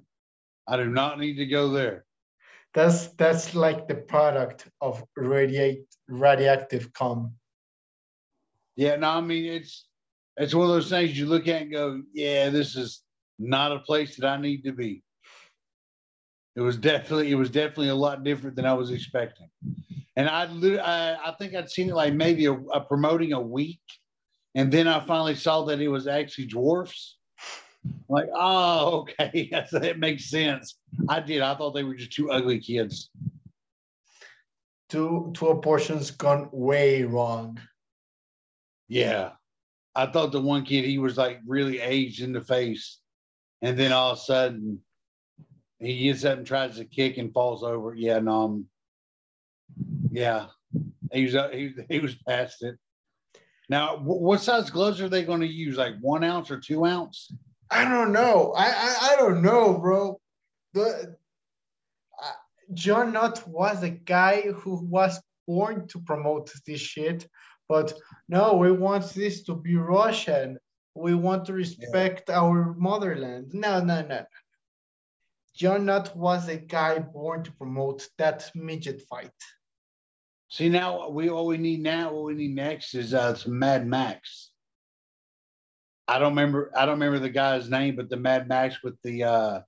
I 0.68 0.76
do 0.76 0.87
not 0.87 1.18
need 1.18 1.35
to 1.38 1.46
go 1.46 1.70
there. 1.70 2.05
That's 2.74 3.09
that's 3.14 3.57
like 3.57 3.88
the 3.88 3.94
product 3.94 4.68
of 4.81 5.02
radiate 5.16 5.87
radioactive 6.07 6.92
cum. 6.92 7.33
Yeah, 8.76 8.96
no, 8.96 9.09
I 9.09 9.20
mean 9.20 9.46
it's 9.46 9.88
it's 10.37 10.55
one 10.55 10.66
of 10.68 10.74
those 10.74 10.90
things 10.90 11.18
you 11.18 11.26
look 11.26 11.48
at 11.48 11.62
and 11.62 11.72
go, 11.72 12.02
yeah, 12.12 12.50
this 12.50 12.76
is 12.76 13.02
not 13.38 13.72
a 13.72 13.81
place 13.81 14.16
that 14.16 14.27
I 14.27 14.40
need 14.40 14.64
to 14.64 14.72
be. 14.72 15.03
It 16.55 16.61
was 16.61 16.77
definitely 16.77 17.31
it 17.31 17.35
was 17.35 17.51
definitely 17.51 17.88
a 17.88 17.94
lot 17.94 18.25
different 18.25 18.57
than 18.57 18.64
I 18.64 18.72
was 18.72 18.90
expecting 18.90 19.51
and 20.16 20.29
I, 20.29 20.44
I, 20.44 21.29
I 21.29 21.35
think 21.38 21.55
I'd 21.55 21.70
seen 21.70 21.90
it 21.90 21.94
like 21.94 22.14
maybe 22.14 22.46
a, 22.46 22.55
a, 22.55 22.81
promoting 22.81 23.35
a 23.35 23.40
week, 23.40 23.83
and 24.55 24.72
then 24.72 24.89
I 24.89 25.05
finally 25.05 25.34
saw 25.34 25.64
that 25.66 25.80
it 25.80 25.89
was 25.89 26.07
actually 26.07 26.47
dwarfs. 26.47 27.18
Like, 28.09 28.26
oh, 28.34 29.01
okay, 29.01 29.51
that 29.72 29.99
makes 29.99 30.30
sense. 30.30 30.78
I 31.09 31.20
did. 31.20 31.43
I 31.43 31.55
thought 31.55 31.72
they 31.72 31.84
were 31.84 31.95
just 31.95 32.12
two 32.12 32.30
ugly 32.30 32.59
kids. 32.59 33.11
Two 34.89 35.32
two 35.37 35.49
abortions 35.49 36.11
gone 36.11 36.49
way 36.53 37.03
wrong. 37.03 37.61
Yeah, 38.89 39.32
I 39.95 40.07
thought 40.07 40.32
the 40.32 40.41
one 40.41 40.64
kid 40.64 40.84
he 40.84 40.99
was 40.99 41.18
like 41.18 41.41
really 41.47 41.80
aged 41.80 42.22
in 42.22 42.32
the 42.32 42.41
face, 42.41 43.01
and 43.67 43.77
then 43.77 43.93
all 43.93 44.12
of 44.12 44.19
a 44.19 44.21
sudden 44.21 44.79
he 45.81 46.05
gets 46.05 46.25
up 46.25 46.39
and 46.39 46.47
tries 46.47 46.77
to 46.77 46.85
kick 46.85 47.19
and 47.19 47.33
falls 47.33 47.64
over. 47.64 47.95
Yeah, 47.95 48.21
no, 48.21 48.43
I'm 48.43 48.67
yeah, 50.12 50.47
he 51.12 51.25
was 51.25 51.35
uh, 51.35 51.49
he, 51.49 51.75
he 51.89 51.99
was 51.99 52.14
past 52.14 52.62
it. 52.62 52.77
Now, 53.69 53.97
what 53.99 54.41
size 54.41 54.71
gloves 54.71 55.01
are 55.01 55.09
they 55.09 55.25
going 55.25 55.41
to 55.41 55.47
use? 55.47 55.77
Like 55.77 55.95
one 56.01 56.23
ounce 56.23 56.53
or 56.53 56.61
two 56.61 56.85
ounce? 56.85 57.33
I 57.69 57.85
don't 57.85 58.12
know. 58.12 58.55
I 58.57 58.67
I, 58.67 59.12
I 59.12 59.17
don't 59.17 59.43
know, 59.43 59.79
bro. 59.79 60.21
The 60.73 61.17
John 62.73 63.12
Nutt 63.12 63.47
was 63.49 63.83
a 63.83 63.91
guy 63.91 64.43
who 64.43 64.77
was 64.85 65.21
born 65.49 65.89
to 65.89 66.01
promote 66.01 66.53
this 66.67 66.81
shit, 66.81 67.27
but 67.69 67.93
no, 68.29 68.55
we 68.55 68.71
want 68.71 69.12
this 69.12 69.43
to 69.45 69.57
be 69.57 69.75
Russian. 69.75 70.59
We 70.97 71.14
want 71.14 71.44
to 71.47 71.53
respect 71.53 72.30
our 72.30 72.74
motherland. 72.74 73.53
No, 73.53 73.80
no, 73.80 74.03
no. 74.03 74.24
John 75.55 75.86
Nutt 75.86 76.16
was 76.16 76.49
a 76.49 76.57
guy 76.57 76.99
born 76.99 77.42
to 77.44 77.53
promote 77.53 78.09
that 78.18 78.51
midget 78.55 79.03
fight. 79.09 79.30
See 80.49 80.68
now 80.68 81.09
we 81.09 81.28
all 81.28 81.47
we 81.47 81.59
need 81.59 81.82
now, 81.82 82.12
what 82.12 82.24
we 82.24 82.34
need 82.34 82.55
next 82.55 82.94
is 82.94 83.12
uh 83.12 83.34
some 83.34 83.59
Mad 83.59 83.86
Max. 83.86 84.51
I 86.09 86.18
don't 86.18 86.32
remember 86.32 86.70
I 86.76 86.86
don't 86.86 87.01
remember 87.01 87.18
the 87.18 87.30
guy's 87.30 87.68
name, 87.68 87.97
but 87.97 88.09
the 88.09 88.16
Mad 88.16 88.49
Max 88.49 88.82
with 88.82 89.01
the 89.03 89.24
uh 89.24 89.61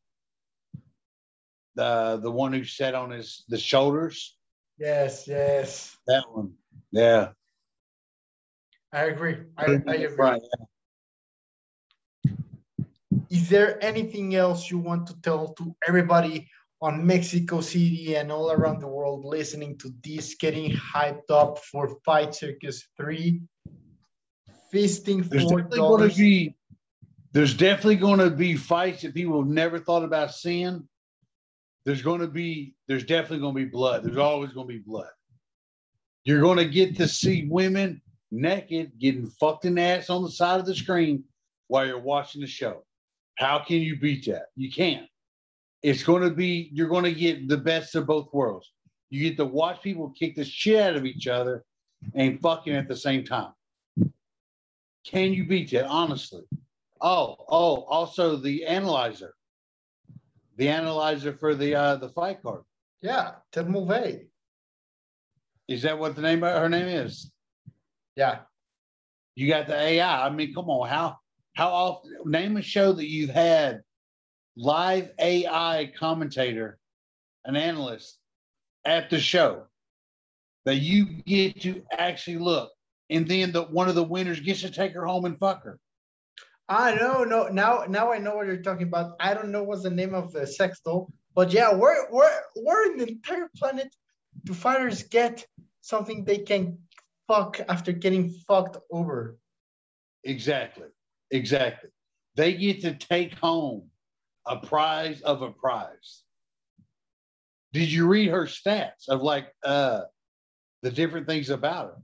the 1.75 2.21
the 2.23 2.31
one 2.31 2.53
who 2.53 2.65
sat 2.65 2.95
on 2.95 3.11
his 3.11 3.45
the 3.49 3.59
shoulders. 3.59 4.37
Yes, 4.79 5.27
yes. 5.27 5.97
That 6.07 6.25
one. 6.31 6.55
Yeah. 6.93 7.31
I 8.93 9.05
agree. 9.05 9.37
I, 9.57 9.65
I 9.65 9.95
agree. 9.95 10.17
Right. 10.17 10.41
Is 13.49 13.53
there 13.53 13.83
anything 13.83 14.35
else 14.35 14.71
you 14.71 14.77
want 14.77 15.07
to 15.07 15.19
tell 15.23 15.55
to 15.55 15.75
everybody 15.89 16.51
on 16.83 17.07
Mexico 17.07 17.63
City 17.63 18.15
and 18.17 18.31
all 18.31 18.53
around 18.53 18.79
the 18.79 18.87
world 18.87 19.25
listening 19.25 19.79
to 19.79 19.91
this, 20.05 20.35
getting 20.35 20.71
hyped 20.73 21.31
up 21.31 21.57
for 21.57 21.97
Fight 22.05 22.35
Circus 22.35 22.87
3? 22.99 23.41
Feasting 24.71 25.23
There's 25.23 25.45
for 25.45 25.63
definitely 25.63 25.79
going 25.79 26.11
to 26.11 26.15
be 26.15 26.57
there's 27.33 27.55
definitely 27.55 27.97
going 27.97 28.19
to 28.19 28.29
be 28.29 28.55
fights 28.55 29.01
that 29.01 29.15
people 29.15 29.41
have 29.41 29.51
never 29.51 29.79
thought 29.79 30.05
about 30.05 30.35
seeing. 30.35 30.87
There's 31.87 32.03
going 32.03 32.21
to 32.21 32.29
be 32.29 32.75
there's 32.87 33.05
definitely 33.05 33.39
going 33.39 33.55
to 33.55 33.65
be 33.65 33.71
blood. 33.71 34.05
There's 34.05 34.19
always 34.19 34.53
going 34.53 34.69
to 34.69 34.75
be 34.75 34.81
blood. 34.81 35.09
You're 36.25 36.43
going 36.43 36.59
to 36.59 36.67
get 36.67 36.99
to 36.99 37.09
see 37.09 37.49
women 37.51 38.03
naked 38.31 38.93
getting 39.01 39.31
fucked 39.41 39.65
in 39.65 39.77
the 39.77 39.81
ass 39.81 40.11
on 40.11 40.23
the 40.23 40.31
side 40.31 40.61
of 40.61 40.67
the 40.67 40.75
screen 40.75 41.25
while 41.69 41.87
you're 41.87 41.99
watching 41.99 42.43
the 42.43 42.47
show. 42.47 42.85
How 43.39 43.61
can 43.61 43.77
you 43.77 43.97
beat 43.97 44.27
that? 44.27 44.47
You 44.57 44.71
can't. 44.71 45.07
It's 45.83 46.03
going 46.03 46.23
to 46.23 46.31
be 46.31 46.71
you're 46.73 46.89
going 46.89 47.05
to 47.05 47.15
get 47.15 47.49
the 47.49 47.57
best 47.57 47.95
of 47.95 48.05
both 48.05 48.29
worlds. 48.33 48.73
You 49.11 49.29
get 49.29 49.37
to 49.37 49.45
watch 49.45 49.81
people 49.81 50.13
kick 50.19 50.35
the 50.35 50.45
shit 50.45 50.83
out 50.83 50.97
of 50.97 51.07
each 51.07 51.29
other 51.29 51.65
and 52.15 52.41
fucking 52.41 52.75
at 52.75 52.89
the 52.89 52.97
same 52.97 53.25
time. 53.25 53.53
Can 55.07 55.33
you 55.33 55.47
beat 55.47 55.71
that? 55.71 55.87
Honestly. 55.87 56.43
Oh, 57.01 57.37
oh, 57.49 57.83
also 57.85 58.37
the 58.37 58.67
analyzer. 58.67 59.35
The 60.57 60.69
analyzer 60.69 61.33
for 61.33 61.55
the 61.55 61.77
uh 61.77 61.97
the 61.97 62.09
fight 62.09 62.43
card. 62.43 62.63
Yeah, 63.03 63.35
Tim 63.53 63.71
Mulvey. 63.71 64.27
Is 65.69 65.83
that 65.83 65.97
what 65.97 66.17
the 66.17 66.23
name 66.23 66.41
her 66.41 66.69
name 66.69 66.89
is? 66.89 67.31
Yeah. 68.17 68.41
You 69.37 69.47
got 69.47 69.69
the 69.69 69.77
AI. 69.77 70.27
I 70.27 70.31
mean, 70.31 70.53
come 70.53 70.69
on, 70.69 70.89
how 70.89 71.19
how 71.59 71.71
often 71.71 72.13
name 72.25 72.57
a 72.57 72.63
show 72.63 72.93
that 72.93 73.11
you've 73.11 73.31
had 73.31 73.83
live 74.57 75.11
AI 75.19 75.91
commentator, 75.99 76.79
an 77.45 77.57
analyst 77.57 78.17
at 78.85 79.11
the 79.11 79.19
show 79.19 79.65
that 80.67 80.77
you 80.77 81.05
get 81.27 81.61
to 81.63 81.83
actually 81.91 82.39
look, 82.39 82.71
and 83.11 83.27
then 83.27 83.51
the 83.51 83.63
one 83.63 83.89
of 83.89 83.97
the 83.97 84.05
winners 84.05 84.39
gets 84.39 84.61
to 84.61 84.71
take 84.71 84.93
her 84.93 85.05
home 85.05 85.25
and 85.25 85.37
fuck 85.41 85.65
her. 85.65 85.81
I 86.69 86.95
know, 86.95 87.25
no. 87.25 87.49
Now, 87.49 87.87
now 87.89 88.13
I 88.13 88.19
know 88.19 88.37
what 88.37 88.47
you're 88.47 88.63
talking 88.63 88.87
about. 88.87 89.17
I 89.19 89.35
don't 89.35 89.51
know 89.51 89.65
what's 89.65 89.83
the 89.83 89.91
name 89.91 90.15
of 90.15 90.33
the 90.33 90.47
sex 90.47 90.79
doll, 90.85 91.13
but 91.35 91.53
yeah, 91.53 91.75
where, 91.75 92.09
where, 92.11 92.41
where 92.55 92.93
in 92.93 92.99
the 92.99 93.09
entire 93.09 93.51
planet 93.57 93.93
do 94.45 94.55
fighters 94.55 95.03
get 95.03 95.45
something 95.81 96.25
they 96.25 96.39
can 96.39 96.79
fuck 97.27 97.59
after 97.69 97.91
getting 97.91 98.31
fucked 98.47 98.77
over? 98.93 99.39
Exactly. 100.23 100.87
Exactly. 101.31 101.91
They 102.37 102.55
get 102.55 102.81
to 102.83 102.95
take 102.95 103.35
home 103.35 103.91
a 104.47 104.57
prize 104.59 105.21
of 105.23 105.43
a 105.43 105.51
prize. 105.51 106.23
Did 107.73 107.91
you 107.93 108.07
read 108.07 108.31
her 108.31 108.45
stats 108.45 109.09
of 109.09 109.23
like 109.23 109.49
uh 109.65 110.03
the 110.83 110.91
different 110.91 111.27
things 111.27 111.51
about 111.51 111.87
her? 111.87 111.97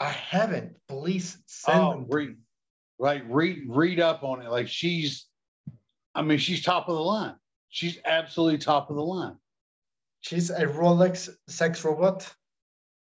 I 0.00 0.10
haven't. 0.10 0.74
Please 0.88 1.38
send 1.46 1.80
Oh, 1.80 1.90
them. 1.92 2.06
read 2.10 2.36
like 2.98 3.22
read 3.28 3.62
read 3.68 4.00
up 4.00 4.22
on 4.22 4.42
it. 4.42 4.50
Like 4.50 4.68
she's 4.68 5.26
I 6.14 6.20
mean, 6.22 6.38
she's 6.38 6.62
top 6.62 6.88
of 6.88 6.94
the 6.96 7.02
line. 7.02 7.36
She's 7.70 7.98
absolutely 8.04 8.58
top 8.58 8.90
of 8.90 8.96
the 8.96 9.02
line. 9.04 9.36
She's 10.20 10.50
a 10.50 10.66
Rolex 10.66 11.30
sex 11.48 11.82
robot. 11.84 12.30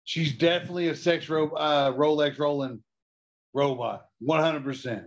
She's 0.05 0.33
definitely 0.33 0.89
a 0.89 0.97
sex 0.97 1.29
ro- 1.29 1.51
uh, 1.55 1.93
Rolex 1.93 2.39
rolling 2.39 2.83
robot, 3.53 4.07
100%. 4.27 5.05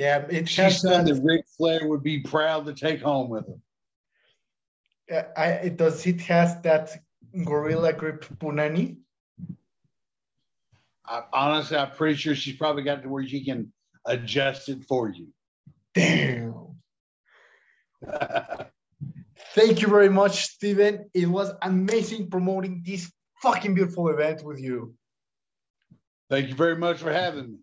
Yeah, 0.00 0.24
it 0.30 0.48
She's 0.48 0.56
has 0.56 0.80
something 0.80 1.04
that. 1.04 1.14
that 1.16 1.22
Ric 1.22 1.44
Flair 1.58 1.86
would 1.86 2.02
be 2.02 2.20
proud 2.20 2.64
to 2.64 2.72
take 2.72 3.02
home 3.02 3.28
with 3.28 3.46
him. 3.46 3.60
uh, 5.12 5.24
I, 5.36 5.46
it 5.68 5.76
does. 5.76 6.06
It 6.06 6.22
has 6.22 6.58
that 6.62 6.96
gorilla 7.44 7.92
grip 7.92 8.24
punani. 8.38 8.96
I, 11.04 11.24
honestly, 11.34 11.76
I'm 11.76 11.90
pretty 11.90 12.14
sure 12.16 12.34
she's 12.34 12.56
probably 12.56 12.82
got 12.82 13.00
it 13.00 13.02
to 13.02 13.10
where 13.10 13.26
she 13.26 13.44
can 13.44 13.74
adjust 14.06 14.70
it 14.70 14.86
for 14.88 15.10
you. 15.10 15.26
Damn. 15.94 16.76
Thank 19.54 19.82
you 19.82 19.88
very 19.88 20.08
much, 20.08 20.46
Steven. 20.46 21.10
It 21.12 21.26
was 21.26 21.52
amazing 21.60 22.30
promoting 22.30 22.82
this 22.86 23.12
fucking 23.42 23.74
beautiful 23.74 24.08
event 24.08 24.42
with 24.44 24.60
you. 24.60 24.94
Thank 26.30 26.48
you 26.48 26.54
very 26.54 26.76
much 26.76 26.96
for 26.96 27.12
having 27.12 27.50
me. 27.52 27.58